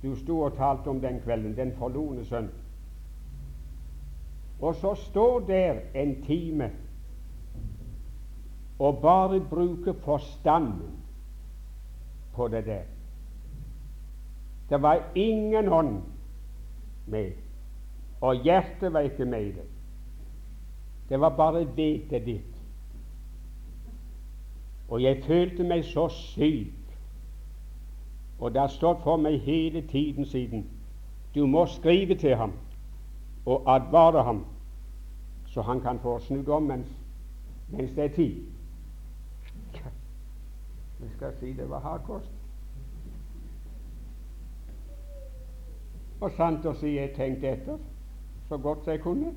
du 0.04 0.12
sto 0.20 0.42
og 0.44 0.56
talte 0.58 0.92
om 0.92 1.00
den 1.00 1.18
kvelden, 1.24 1.56
den 1.56 1.72
forlorne 1.78 2.24
sønn. 2.28 2.50
Og 4.60 4.76
så 4.76 4.92
står 5.00 5.46
der 5.48 5.80
en 5.96 6.12
time 6.26 6.70
og 8.78 8.98
bare 9.02 9.40
bruke 9.40 9.94
forstanden 9.94 10.98
på 12.34 12.48
det 12.48 12.66
der. 12.66 12.82
Det 14.70 14.82
var 14.82 15.10
ingen 15.14 15.68
ånd 15.68 16.02
med, 17.06 17.32
og 18.20 18.42
hjertet 18.42 18.92
var 18.92 19.00
ikke 19.00 19.24
med 19.24 19.42
i 19.42 19.52
det. 19.52 19.68
Det 21.08 21.20
var 21.20 21.36
bare 21.36 21.76
vetet 21.76 22.26
ditt 22.26 22.50
Og 24.88 25.02
jeg 25.02 25.22
følte 25.24 25.64
meg 25.64 25.84
så 25.84 26.08
syk. 26.08 26.72
Og 28.38 28.52
det 28.52 28.60
har 28.60 28.68
stått 28.68 29.02
for 29.02 29.16
meg 29.16 29.40
hele 29.40 29.82
tiden 29.88 30.26
siden 30.26 30.66
du 31.34 31.46
må 31.46 31.66
skrive 31.66 32.14
til 32.14 32.36
ham 32.36 32.52
og 33.46 33.62
advare 33.66 34.22
ham, 34.24 34.44
så 35.46 35.62
han 35.62 35.80
kan 35.80 35.98
få 35.98 36.18
snudd 36.18 36.48
om 36.48 36.62
mens, 36.62 36.88
mens 37.68 37.90
det 37.90 38.04
er 38.04 38.14
tid. 38.14 38.53
Jeg 41.00 41.10
skal 41.16 41.32
si 41.40 41.52
det 41.52 41.70
var 41.70 41.80
hardkost. 41.80 42.30
Og 46.20 46.30
sant 46.36 46.66
å 46.66 46.72
si, 46.78 46.94
jeg 46.96 47.12
tenkte 47.16 47.50
etter 47.50 47.80
så 48.48 48.58
godt 48.58 48.86
jeg 48.86 49.00
kunne. 49.00 49.32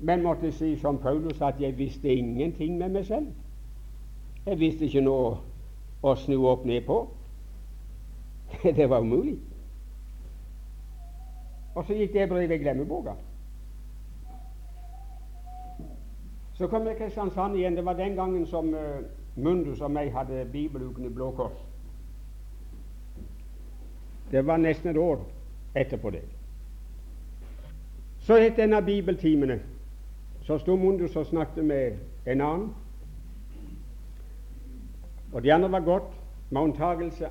Men 0.00 0.22
måtte 0.22 0.52
si 0.52 0.74
som 0.80 0.98
Paulus 0.98 1.40
at 1.40 1.60
jeg 1.60 1.78
visste 1.78 2.08
ingenting 2.08 2.78
med 2.78 2.88
meg 2.88 3.06
selv. 3.06 3.26
Jeg 4.46 4.60
visste 4.60 4.88
ikke 4.88 5.04
noe 5.04 5.34
å 6.02 6.14
snu 6.16 6.38
opp 6.48 6.64
ned 6.64 6.86
på. 6.88 7.02
Det 8.76 8.88
var 8.90 9.04
umulig. 9.04 9.38
Og 11.74 11.84
så 11.86 11.94
gikk 11.94 12.12
det 12.12 12.28
brevet 12.28 12.56
i 12.56 12.62
glemmeboka. 12.62 13.12
Så 16.58 16.66
kom 16.68 16.86
jeg 16.86 16.96
til 16.96 17.04
Kristiansand 17.04 17.56
igjen. 17.56 17.76
Det 17.76 17.84
var 17.84 17.96
den 17.96 18.16
gangen 18.16 18.46
som 18.46 18.74
uh, 18.74 19.04
Mundus 19.42 19.80
og 19.80 19.90
meg 19.90 20.12
hadde 20.12 20.44
bibeluken 20.52 21.04
i 21.04 21.12
Blå 21.14 21.30
Kors. 21.36 21.58
Det 24.30 24.46
var 24.46 24.56
nesten 24.56 24.90
et 24.90 24.96
år 24.96 25.24
etterpå 25.74 26.10
det. 26.10 26.22
Så 28.20 28.36
etter 28.36 28.64
en 28.64 28.76
av 28.78 28.84
bibeltimene 28.86 29.58
så 30.46 30.58
sto 30.58 30.76
Mundus 30.76 31.16
og 31.16 31.26
snakket 31.26 31.64
med 31.64 31.98
en 32.26 32.40
annen. 32.40 32.68
Og 35.32 35.42
de 35.42 35.52
andre 35.52 35.70
var 35.72 35.86
gått 35.86 36.12
med 36.50 36.62
unntagelse 36.62 37.30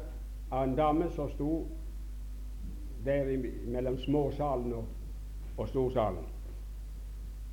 av 0.52 0.64
en 0.64 0.76
dame 0.76 1.10
som 1.16 1.30
sto 1.30 1.68
der 3.06 3.32
mellom 3.68 3.98
småsalen 3.98 4.74
og, 4.74 4.86
og 5.58 5.68
storsalen. 5.68 6.26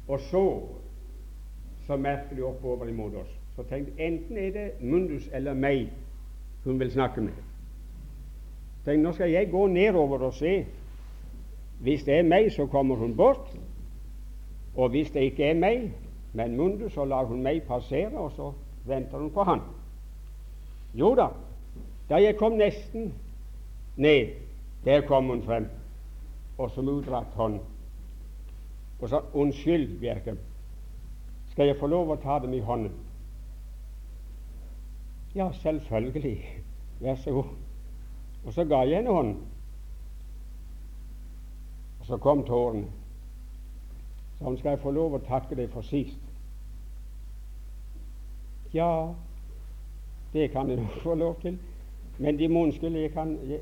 Og 0.09 0.21
så 0.21 0.47
så 1.87 1.97
merkelig 1.97 2.45
oppover 2.45 2.89
imot 2.89 3.15
oss. 3.15 3.36
Så 3.57 3.63
tenkte 3.63 3.93
enten 4.03 4.37
er 4.37 4.51
det 4.53 4.71
Mundus 4.81 5.29
eller 5.33 5.55
meg 5.55 5.89
hun 6.65 6.81
vil 6.81 6.91
snakke 6.93 7.21
med. 7.21 7.37
Tenkte, 8.85 9.03
nå 9.03 9.13
skal 9.13 9.31
jeg 9.31 9.51
gå 9.51 9.67
nedover 9.67 10.19
og 10.19 10.35
se. 10.35 10.67
Hvis 11.81 12.05
det 12.05 12.19
er 12.19 12.23
meg, 12.27 12.53
så 12.53 12.67
kommer 12.67 12.97
hun 12.97 13.17
bort. 13.17 13.57
Og 14.77 14.89
hvis 14.89 15.11
det 15.11 15.21
ikke 15.21 15.45
er 15.45 15.55
meg, 15.55 15.93
men 16.33 16.57
Mundus, 16.57 16.93
så 16.93 17.05
lar 17.05 17.25
hun 17.25 17.43
meg 17.43 17.63
passere, 17.63 18.13
og 18.13 18.33
så 18.33 18.53
venter 18.85 19.19
hun 19.19 19.31
på 19.31 19.45
han. 19.45 19.61
Jo 20.95 21.15
da, 21.15 21.29
da 22.09 22.21
jeg 22.23 22.37
kom 22.37 22.59
nesten 22.61 23.13
ned, 23.97 24.37
der 24.85 25.01
kom 25.01 25.29
hun 25.29 25.43
frem, 25.43 25.67
og 26.59 26.71
som 26.71 26.89
utdratt 26.89 27.35
hånd, 27.35 27.61
og 29.01 29.09
sa 29.09 29.21
'Unnskyld, 29.35 29.99
Bjerke, 30.01 30.37
skal 31.51 31.67
jeg 31.67 31.77
få 31.77 31.87
lov 31.87 32.11
å 32.11 32.17
ta 32.17 32.39
dem 32.39 32.55
i 32.55 32.61
hånden?' 32.61 33.06
Ja, 35.37 35.53
selvfølgelig. 35.53 36.63
Vær 37.01 37.15
så 37.15 37.31
god. 37.31 37.45
Og 38.47 38.53
så 38.53 38.65
ga 38.65 38.79
jeg 38.79 38.97
henne 38.97 39.11
hånden. 39.11 39.37
Og 42.01 42.07
så 42.07 42.17
kom 42.17 42.45
tårene. 42.47 42.87
Sånn 44.39 44.57
skal 44.57 44.75
jeg 44.77 44.81
få 44.81 44.93
lov 44.97 45.17
å 45.17 45.25
takke 45.27 45.57
deg 45.59 45.69
for 45.73 45.85
sist. 45.85 46.21
Ja, 48.73 49.13
det 50.33 50.51
kan 50.53 50.71
jeg 50.71 50.81
nok 50.81 51.01
få 51.05 51.15
lov 51.15 51.41
til. 51.41 51.59
Men 52.19 52.39
de 52.39 52.49
munnskyld, 52.49 52.97
jeg 52.97 53.13
jeg, 53.49 53.61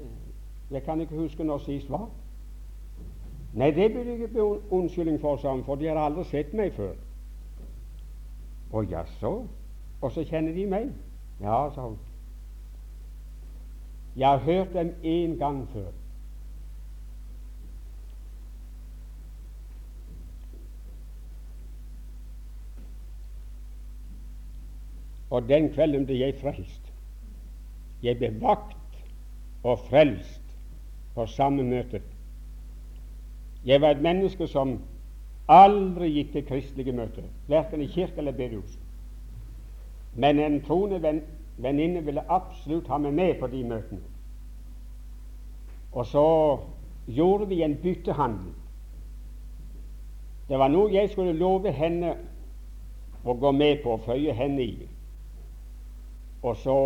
jeg 0.70 0.82
kan 0.82 1.00
ikke 1.00 1.16
huske 1.16 1.44
når 1.44 1.58
sist 1.58 1.90
var. 1.90 2.06
Nei, 3.54 3.70
det 3.70 3.90
blir 3.92 4.12
ikke 4.12 4.28
be 4.28 4.46
unnskyldning 4.70 5.18
for, 5.20 5.36
sa 5.36 5.50
hun, 5.50 5.64
for 5.64 5.74
de 5.74 5.86
har 5.86 5.98
aldri 5.98 6.24
sett 6.24 6.54
meg 6.54 6.72
før. 6.74 6.94
Å 8.74 8.82
jaså? 8.90 9.34
Og 10.00 10.12
så 10.12 10.24
kjenner 10.26 10.54
de 10.54 10.66
meg? 10.70 10.94
Ja, 11.40 11.70
sa 11.74 11.80
hun. 11.80 11.98
Jeg 14.16 14.28
har 14.28 14.38
hørt 14.38 14.72
dem 14.72 14.94
én 15.02 15.38
gang 15.38 15.68
før. 15.72 15.90
Og 25.30 25.48
den 25.48 25.72
kvelden 25.74 26.06
ble 26.06 26.18
jeg 26.20 26.38
frelst. 26.38 26.92
Jeg 28.02 28.18
ble 28.20 28.30
vakt 28.40 28.98
og 29.64 29.80
frelst 29.88 30.42
på 31.14 31.26
samme 31.26 31.64
møte. 31.66 32.02
Jeg 33.66 33.80
var 33.80 33.96
et 33.96 34.02
menneske 34.04 34.46
som 34.46 34.76
aldri 35.48 36.10
gikk 36.12 36.32
til 36.32 36.46
kristelige 36.46 36.92
møter, 36.92 37.26
verken 37.48 37.82
i 37.82 37.90
kirke 37.90 38.20
eller 38.22 38.32
bedehus. 38.36 38.78
Men 40.16 40.38
en 40.38 40.60
troende 40.62 41.20
venninne 41.56 42.04
ville 42.06 42.22
absolutt 42.28 42.88
ha 42.88 42.98
meg 42.98 43.14
med 43.14 43.34
på 43.40 43.46
de 43.46 43.64
møtene. 43.64 44.00
Og 45.92 46.06
så 46.06 46.26
gjorde 47.06 47.48
vi 47.48 47.62
en 47.62 47.76
byttehandel. 47.82 48.52
Det 50.48 50.58
var 50.58 50.68
noe 50.68 50.92
jeg 50.92 51.10
skulle 51.10 51.32
love 51.32 51.72
henne 51.72 52.14
å 53.24 53.34
gå 53.34 53.52
med 53.52 53.82
på 53.82 53.94
og 53.94 54.02
føye 54.04 54.32
henne 54.36 54.62
i. 54.62 54.88
Og 56.42 56.56
så 56.56 56.76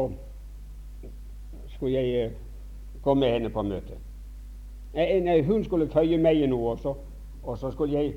skulle 1.75 1.95
jeg 1.97 2.27
eh, 2.27 2.37
gå 3.03 3.15
med 3.15 3.33
henne 3.33 3.51
på 3.51 3.63
møtet. 3.63 3.99
Nei, 4.95 5.41
hun 5.43 5.65
skulle 5.65 5.89
føye 5.91 6.19
meg 6.19 6.41
i 6.43 6.47
noe, 6.47 6.71
og 6.71 6.79
så, 6.83 6.95
og 7.43 7.59
så 7.59 7.71
skulle 7.71 7.99
jeg 7.99 8.15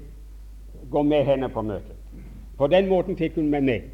gå 0.91 1.01
med 1.03 1.25
henne 1.25 1.49
på 1.49 1.61
møtet. 1.61 1.97
På 2.57 2.67
den 2.67 2.87
måten 2.89 3.17
fikk 3.17 3.35
hun 3.35 3.49
meg 3.49 3.63
med. 3.63 3.89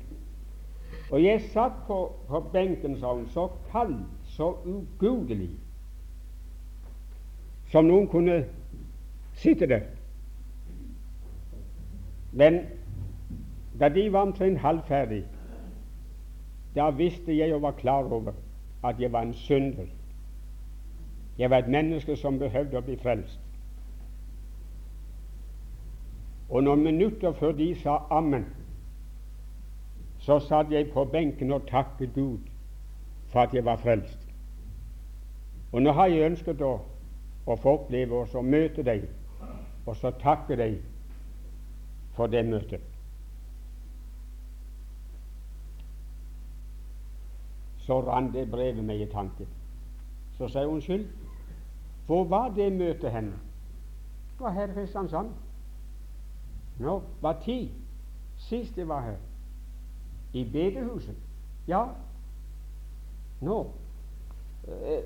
Og 1.11 1.23
jeg 1.23 1.41
satt 1.41 1.71
på, 1.87 2.15
på 2.27 2.39
benken, 2.53 2.97
sa 2.99 3.13
så 3.33 3.47
kald, 3.71 3.95
så 4.23 4.51
ugudelig, 4.65 5.49
som 7.71 7.87
noen 7.87 8.07
kunne 8.11 8.41
sitte 9.39 9.67
der. 9.67 9.85
Men 12.31 12.59
da 13.79 13.89
de 13.89 14.11
var 14.11 14.27
omtrent 14.27 14.59
halvferdig, 14.59 15.23
da 16.75 16.89
visste 16.89 17.37
jeg 17.37 17.55
og 17.55 17.61
var 17.61 17.71
klar 17.79 18.03
over 18.03 18.35
at 18.83 18.99
jeg 18.99 19.11
var 19.11 19.21
en 19.21 19.33
synder. 19.33 19.87
Jeg 21.37 21.49
var 21.49 21.57
et 21.57 21.69
menneske 21.69 22.15
som 22.15 22.39
behøvde 22.39 22.77
å 22.77 22.83
bli 22.83 22.97
frelst. 22.99 23.39
Og 26.49 26.63
noen 26.63 26.83
minutter 26.83 27.33
før 27.35 27.51
de 27.51 27.73
sa 27.75 27.99
ammen, 28.11 28.45
så 30.27 30.39
satt 30.39 30.71
jeg 30.71 30.89
på 30.91 31.05
benken 31.05 31.51
og 31.55 31.67
takket 31.67 32.13
Gud 32.13 32.39
for 33.31 33.39
at 33.39 33.53
jeg 33.53 33.65
var 33.65 33.77
frelst. 33.79 34.19
Og 35.71 35.81
nå 35.81 35.91
har 35.95 36.09
jeg 36.11 36.25
ønsket 36.27 36.61
å, 36.67 36.71
å 37.47 37.55
få 37.55 37.75
oppleve 37.77 38.17
og 38.17 38.27
så 38.27 38.41
møte 38.43 38.83
deg 38.83 39.05
og 39.87 39.95
så 39.95 40.11
takke 40.19 40.57
deg 40.59 40.81
for 42.17 42.27
det 42.27 42.41
møtet. 42.43 42.83
Så 47.85 48.01
rant 48.03 48.35
det 48.35 48.49
brevet 48.51 48.83
meg 48.83 49.05
i 49.05 49.09
tanken. 49.13 49.47
Så 50.35 50.51
sa 50.51 50.65
jeg 50.65 50.73
unnskyld, 50.73 51.07
hvor 52.09 52.27
var 52.27 52.51
det 52.51 52.67
møtet 52.75 53.15
henne? 53.15 53.39
Det 54.33 54.43
var 54.43 54.59
her 54.59 54.75
i 54.75 54.75
Kristiansand. 54.75 55.31
Nå, 56.83 56.99
hva 57.23 57.31
tid? 57.47 57.71
Sist 58.49 58.75
jeg 58.75 58.91
var 58.91 59.07
her. 59.07 59.26
I 60.37 60.43
bedehuset. 60.53 61.15
Ja. 61.67 61.85
Nå 63.41 63.59
uh, 64.67 65.03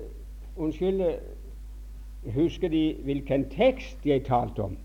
Unnskyld, 0.56 1.00
eh, 1.00 2.34
husker 2.34 2.68
De 2.68 2.96
hvilken 3.04 3.50
tekst 3.50 4.06
jeg 4.06 4.24
talte 4.24 4.62
om? 4.62 4.76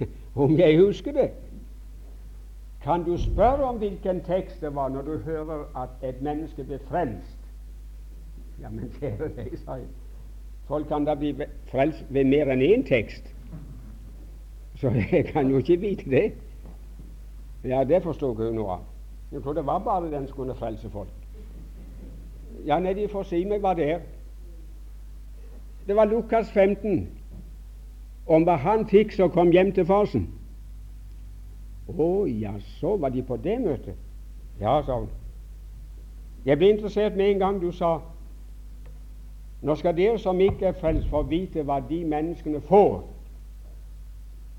om 0.34 0.58
jeg 0.58 0.78
husker 0.80 1.12
det? 1.12 1.30
Kan 2.82 3.04
du 3.04 3.16
spørre 3.16 3.64
om 3.64 3.76
hvilken 3.78 4.20
tekst 4.20 4.60
det 4.60 4.74
var 4.74 4.88
når 4.88 5.02
du 5.02 5.18
hører 5.18 5.82
at 5.82 6.08
et 6.08 6.22
menneske 6.22 6.64
blir 6.64 6.78
frelst? 6.88 7.38
Ja, 8.60 8.68
men 8.68 8.90
kjære 9.00 9.28
deg, 9.36 9.58
sa 9.64 9.74
jeg. 9.74 9.86
Folk 10.66 10.88
kan 10.88 11.04
da 11.04 11.14
bli 11.14 11.34
frelst 11.70 12.04
ved 12.10 12.24
mer 12.24 12.50
enn 12.52 12.62
én 12.62 12.86
tekst. 12.88 13.28
Så 14.80 14.90
jeg 15.12 15.24
kan 15.24 15.50
jo 15.50 15.58
ikke 15.62 15.80
vite 15.80 16.10
det. 16.10 16.32
Ja, 17.64 17.84
det 17.84 18.02
forstår 18.02 18.42
jeg 18.42 18.54
noe 18.54 18.78
av. 18.78 18.91
Jeg 19.32 19.42
trodde 19.42 19.58
det 19.58 19.66
var 19.66 19.78
bare 19.78 20.10
den 20.10 20.26
som 20.26 20.36
kunne 20.36 20.54
frelse 20.54 20.90
folk. 20.90 21.08
Ja, 22.66 22.78
nei, 22.78 22.92
de 22.94 23.08
får 23.08 23.22
si 23.26 23.44
meg 23.48 23.62
hva 23.64 23.72
det 23.74 23.88
er. 23.90 24.04
Det 25.86 25.96
var 25.96 26.04
Lukas 26.10 26.50
15 26.52 27.08
om 28.26 28.44
hva 28.46 28.54
han 28.60 28.84
fikk 28.86 29.16
som 29.16 29.32
kom 29.32 29.50
hjem 29.50 29.72
til 29.74 29.86
farsen. 29.88 30.28
Å 31.88 32.26
ja, 32.28 32.52
så 32.78 32.96
var 32.96 33.10
de 33.10 33.22
på 33.26 33.36
det 33.36 33.58
møtet. 33.60 33.96
Ja, 34.60 34.76
sa 34.86 35.00
hun. 35.00 35.08
Jeg 36.44 36.58
ble 36.58 36.70
interessert 36.74 37.16
med 37.16 37.30
en 37.30 37.42
gang 37.42 37.60
du 37.62 37.70
sa 37.72 37.98
nå 39.62 39.74
skal 39.78 39.94
dere 39.94 40.18
som 40.18 40.40
ikke 40.42 40.72
er 40.72 40.78
frelst, 40.78 41.06
få 41.08 41.22
vite 41.30 41.62
hva 41.62 41.78
de 41.86 42.00
menneskene 42.04 42.60
får 42.66 43.04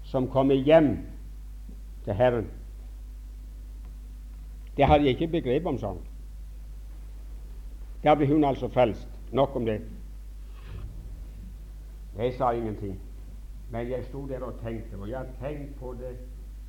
som 0.08 0.30
kommer 0.32 0.56
hjem 0.56 0.94
til 2.06 2.16
Herren. 2.16 2.48
Det 4.78 4.86
hadde 4.86 5.06
jeg 5.06 5.16
ikke 5.18 5.32
begrep 5.40 5.66
om 5.70 5.78
sånn. 5.78 6.00
Der 8.04 8.16
ble 8.20 8.28
hun 8.28 8.44
altså 8.44 8.68
frelst. 8.68 9.10
Nok 9.32 9.56
om 9.56 9.66
det. 9.66 9.80
Jeg 12.18 12.34
sa 12.38 12.52
ingenting, 12.54 13.00
men 13.72 13.90
jeg 13.90 14.06
sto 14.06 14.28
der 14.30 14.44
og 14.46 14.60
tenkte, 14.62 14.98
og 14.98 15.10
jeg 15.10 15.18
har 15.18 15.30
tenkt 15.42 15.76
på 15.80 15.96
det 15.98 16.14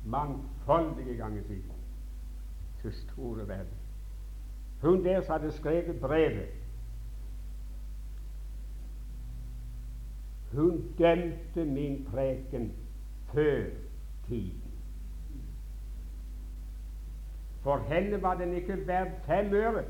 mangfoldige 0.05 1.17
ganger 1.17 1.43
siden. 1.45 1.81
Til 2.81 2.93
store 2.93 3.47
verden. 3.47 3.81
Hun 4.81 5.03
der 5.05 5.21
som 5.21 5.31
hadde 5.33 5.51
skrevet 5.51 5.99
brevet, 6.01 6.49
hun 10.51 10.95
dømte 10.97 11.65
min 11.65 12.07
preken 12.11 12.71
før 13.33 13.63
tiden. 14.27 14.64
For 17.65 17.81
henne 17.89 18.21
var 18.21 18.37
den 18.37 18.53
ikke 18.53 18.87
verdt 18.87 19.09
fem 19.25 19.53
øre. 19.53 19.83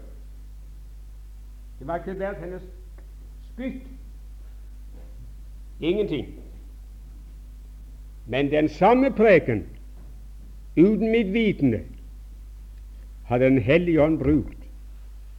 Det 1.80 1.88
var 1.88 1.96
ikke 1.96 2.20
verdt 2.20 2.38
hennes 2.40 2.62
spytt. 3.52 3.82
Ingenting. 5.82 6.28
Men 8.28 8.52
den 8.52 8.70
samme 8.70 9.12
preken, 9.12 9.66
uten 10.78 11.12
mitt 11.12 11.34
vitende, 11.34 11.82
hadde 13.26 13.46
Den 13.46 13.58
hellige 13.58 14.04
ånd 14.04 14.20
brukt 14.20 14.70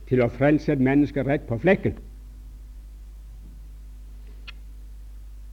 til 0.08 0.20
å 0.22 0.28
frelse 0.28 0.72
et 0.72 0.80
menneske 0.80 1.22
rett 1.24 1.46
på 1.48 1.56
flekken. 1.58 1.96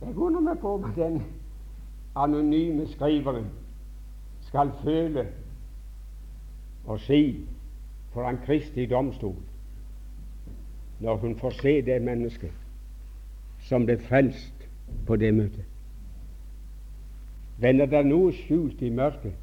Jeg 0.02 0.18
undrer 0.18 0.42
meg 0.42 0.60
på 0.60 0.76
hva 0.82 0.92
den 0.98 1.22
anonyme 2.16 2.88
skriveren 2.92 3.48
skal 4.50 4.74
føle 4.84 5.30
og 6.86 7.00
si 7.00 7.46
foran 8.14 8.38
Kristi 8.46 8.86
domstol 8.86 9.36
når 11.00 11.16
hun 11.16 11.38
får 11.40 11.50
se 11.50 11.82
det 11.82 12.02
mennesket 12.02 12.52
som 13.68 13.86
ble 13.86 13.98
frelst 14.00 14.68
på 15.08 15.16
det 15.16 15.34
møtet. 15.34 15.66
Venner, 17.60 17.86
det 17.86 17.98
er 17.98 18.08
noe 18.08 18.32
skjult 18.36 18.82
i 18.82 18.92
mørket 18.92 19.36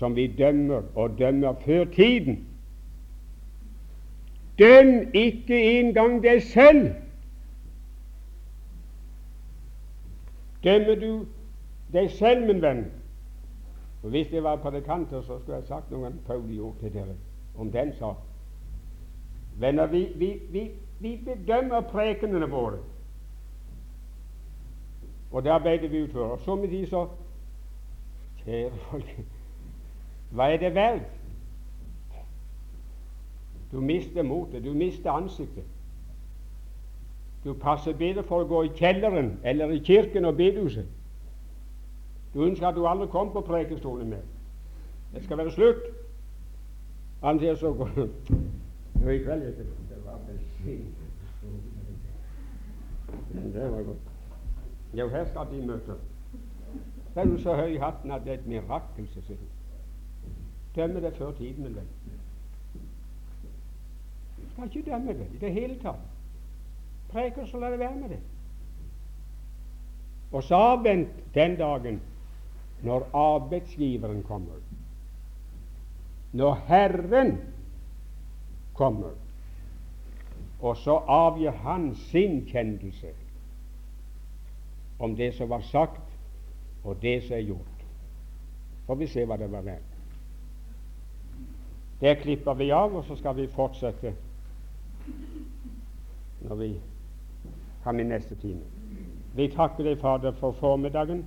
som 0.00 0.16
vi 0.16 0.26
dømmer, 0.26 0.82
og 0.94 1.18
dømmer 1.18 1.54
før 1.64 1.84
tiden. 1.84 2.38
Døm 4.58 5.10
ikke 5.14 5.58
engang 5.80 6.22
deg 6.24 6.42
selv. 6.42 6.94
Dømmer 10.64 10.94
du 10.94 11.26
deg 11.92 12.10
selv, 12.16 12.46
min 12.46 12.62
venn? 12.64 12.86
Og 14.02 14.10
Hvis 14.10 14.32
jeg 14.32 14.42
var 14.44 14.56
predikanter, 14.56 15.22
så 15.22 15.38
skulle 15.38 15.56
jeg 15.56 15.64
sagt 15.64 15.90
noen 15.90 16.20
Pauli-ord 16.26 16.76
til 16.80 16.92
dere 16.94 17.16
om 17.58 17.72
den 17.72 17.92
sak. 17.92 18.16
Venner, 19.58 19.86
vi, 19.86 20.04
vi, 20.16 20.30
vi, 20.50 20.70
vi 21.00 21.20
bedømmer 21.24 21.80
prekenene 21.80 22.48
våre, 22.50 22.78
og 25.30 25.44
det 25.44 25.50
arbeidet 25.50 25.92
vi 25.92 26.02
utfører. 26.02 26.36
Så 26.36 26.54
med 26.54 26.68
de 26.68 26.86
så 26.86 27.06
Kjære 28.44 28.70
folk, 28.70 29.10
hva 30.32 30.46
er 30.48 30.56
det 30.56 30.74
verdt? 30.74 31.02
Du 33.72 33.80
mister 33.80 34.22
motet, 34.22 34.64
du 34.64 34.72
mister 34.72 35.12
ansiktet. 35.12 35.64
Du 37.44 37.52
passer 37.54 37.92
bedre 37.92 38.22
for 38.22 38.44
å 38.44 38.48
gå 38.48 38.62
i 38.66 38.72
kjelleren 38.76 39.34
eller 39.44 39.70
i 39.70 39.82
kirken 39.84 40.24
og 40.24 40.36
bedehuset. 40.36 40.88
Du 42.34 42.42
ønsker 42.44 42.68
at 42.68 42.74
du 42.74 42.86
aldri 42.86 43.06
kom 43.10 43.32
på 43.32 43.40
prekestolen 43.40 44.10
mer. 44.10 44.22
Det 45.14 45.24
skal 45.24 45.38
være 45.38 45.50
slutt. 45.50 45.82
Han 47.22 47.38
sier 47.38 47.54
så 47.54 47.72
Jo, 49.00 49.08
i 49.08 49.18
kveld 49.18 49.42
det 49.42 49.66
var 50.04 50.18
det 53.54 53.72
var 53.72 53.82
godt. 53.82 53.98
Jo, 54.94 55.08
her 55.08 55.24
skal 55.24 55.46
de 55.52 55.66
møte. 55.66 55.94
Er 57.16 57.36
så 57.38 57.54
høy 57.56 57.74
i 57.74 57.78
hatten 57.78 58.10
at 58.10 58.24
det 58.24 58.32
er 58.32 58.38
et 58.38 58.46
mirakel, 58.46 59.08
sier 59.08 59.36
hun. 59.36 59.48
Dømme 60.76 61.00
det 61.00 61.16
før 61.16 61.32
tiden, 61.32 61.66
er. 61.66 61.82
Du 64.36 64.50
skal 64.50 64.64
ikke 64.64 64.90
dømme 64.90 65.12
det 65.18 65.26
i 65.34 65.38
det 65.40 65.52
hele 65.52 65.78
tatt. 65.82 66.06
Preker, 67.10 67.46
så 67.46 67.58
la 67.58 67.70
det 67.70 67.78
være 67.78 67.96
med 67.96 68.08
det. 68.08 68.20
Og 70.32 70.42
så 70.42 70.54
avvent 70.54 71.34
den 71.34 71.56
dagen 71.58 72.00
når 72.82 73.08
arbeidsgiveren 73.14 74.22
kommer. 74.22 74.60
Når 76.32 76.54
Herren 76.66 77.38
kommer, 78.74 79.10
og 80.60 80.76
så 80.76 80.96
avgjør 81.08 81.50
Han 81.50 81.94
sin 81.94 82.46
kjennelse 82.46 83.12
om 84.98 85.16
det 85.16 85.34
som 85.34 85.48
var 85.48 85.60
sagt, 85.60 86.02
og 86.84 86.96
det 87.02 87.22
som 87.22 87.36
er 87.36 87.40
gjort. 87.40 87.84
Får 88.86 88.94
vi 88.94 89.06
se 89.06 89.24
hva 89.24 89.36
det 89.36 89.48
var 89.52 89.64
verdt. 89.64 89.96
Der 92.00 92.14
klipper 92.14 92.54
vi 92.54 92.70
av, 92.70 92.94
og 92.96 93.04
så 93.04 93.16
skal 93.16 93.36
vi 93.36 93.46
fortsette 93.46 94.14
når 96.40 96.56
vi 96.56 96.70
kommer 97.84 98.04
i 98.04 98.08
neste 98.08 98.36
time. 98.40 98.64
Vi 99.36 99.48
takker 99.52 99.84
deg, 99.84 99.98
Fader, 100.00 100.32
for 100.32 100.56
formiddagen. 100.56 101.24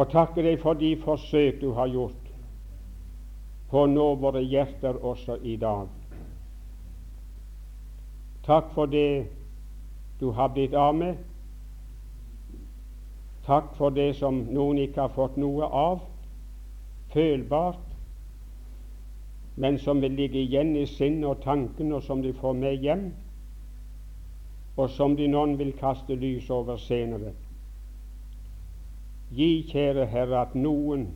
Og 0.00 0.08
takker 0.08 0.46
deg 0.46 0.60
for 0.62 0.78
de 0.80 0.94
forsøk 0.96 1.60
du 1.60 1.72
har 1.76 1.90
gjort 1.92 2.28
på 3.70 3.82
å 3.84 3.88
nå 3.90 4.06
våre 4.22 4.40
hjerter 4.42 4.96
også 5.06 5.36
i 5.46 5.58
dag. 5.60 5.90
Takk 8.46 8.72
for 8.74 8.88
det 8.90 9.26
du 10.20 10.30
har 10.38 10.48
blitt 10.54 10.72
av 10.74 10.94
med. 10.96 11.20
Takk 13.46 13.74
for 13.76 13.92
det 13.92 14.14
som 14.16 14.40
noen 14.54 14.80
ikke 14.86 15.04
har 15.04 15.12
fått 15.14 15.36
noe 15.40 15.68
av, 15.68 16.00
følbart, 17.12 17.84
men 19.60 19.78
som 19.84 20.00
vil 20.00 20.16
ligge 20.16 20.40
igjen 20.40 20.72
i 20.80 20.86
sinnet 20.88 21.28
og 21.28 21.44
tanken, 21.44 21.92
og 21.92 22.02
som 22.06 22.24
de 22.24 22.32
får 22.40 22.56
med 22.56 22.80
hjem, 22.84 23.06
og 24.76 24.90
som 24.96 25.16
de 25.18 25.28
noen 25.28 25.56
vil 25.60 25.72
kaste 25.76 26.16
lys 26.16 26.48
over 26.50 26.80
senere. 26.80 27.34
Gi, 29.30 29.62
kjære 29.70 30.06
Herre, 30.10 30.40
at 30.42 30.54
noen 30.58 31.06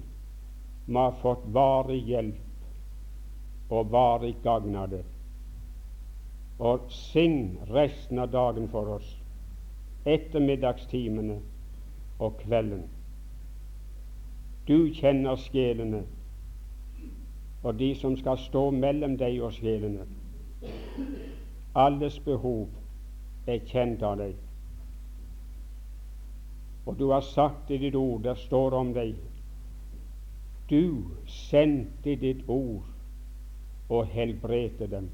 må 0.87 1.07
ha 1.09 1.15
fått 1.23 1.47
varig 1.55 2.03
hjelp 2.07 3.73
og 3.75 3.91
varig 3.91 4.37
gagn 4.45 4.77
av 4.79 4.91
det. 4.93 5.03
Og 6.63 6.87
sinn 6.95 7.57
resten 7.75 8.21
av 8.23 8.31
dagen 8.31 8.69
for 8.71 8.93
oss, 8.99 9.09
ettermiddagstimene 10.07 11.41
og 12.23 12.39
kvelden. 12.45 12.85
Du 14.69 14.93
kjenner 14.95 15.41
sjelene 15.41 16.05
og 17.65 17.79
de 17.81 17.91
som 17.97 18.15
skal 18.21 18.39
stå 18.39 18.69
mellom 18.77 19.17
deg 19.19 19.41
og 19.43 19.57
sjelene. 19.57 20.05
Alles 21.75 22.21
behov 22.23 22.69
er 23.49 23.65
kjent 23.67 24.05
av 24.05 24.21
deg. 24.21 24.37
Og 26.87 26.99
du 26.99 27.11
har 27.11 27.21
sagt 27.21 27.71
i 27.71 27.79
ditt 27.79 27.95
ord, 27.95 28.23
der 28.23 28.35
står 28.35 28.77
om 28.77 28.93
deg 28.95 29.15
Du 30.71 31.05
sendte 31.29 32.17
ditt 32.17 32.45
ord 32.49 32.85
og 33.89 34.07
helbredte 34.07 34.87
dem. 34.91 35.11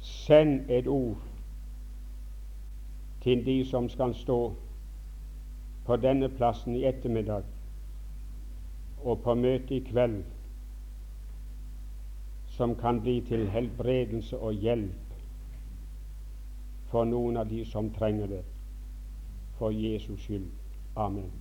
Send 0.00 0.70
et 0.70 0.86
ord 0.86 1.16
til 3.22 3.46
de 3.46 3.64
som 3.64 3.88
skal 3.88 4.14
stå 4.14 4.38
på 5.86 5.96
denne 5.96 6.28
plassen 6.28 6.76
i 6.76 6.84
ettermiddag 6.84 7.48
og 9.04 9.22
på 9.24 9.34
møtet 9.34 9.70
i 9.70 9.80
kveld, 9.88 10.20
som 12.58 12.76
kan 12.76 13.00
bli 13.00 13.20
til 13.28 13.48
helbredelse 13.48 14.36
og 14.36 14.52
hjelp 14.52 15.16
for 16.92 17.08
noen 17.08 17.36
av 17.36 17.48
de 17.48 17.64
som 17.68 17.90
trenger 17.96 18.26
det 18.36 18.44
for 19.58 19.72
Jesus 19.72 20.20
skyld. 20.22 20.50
Amen. 20.96 21.32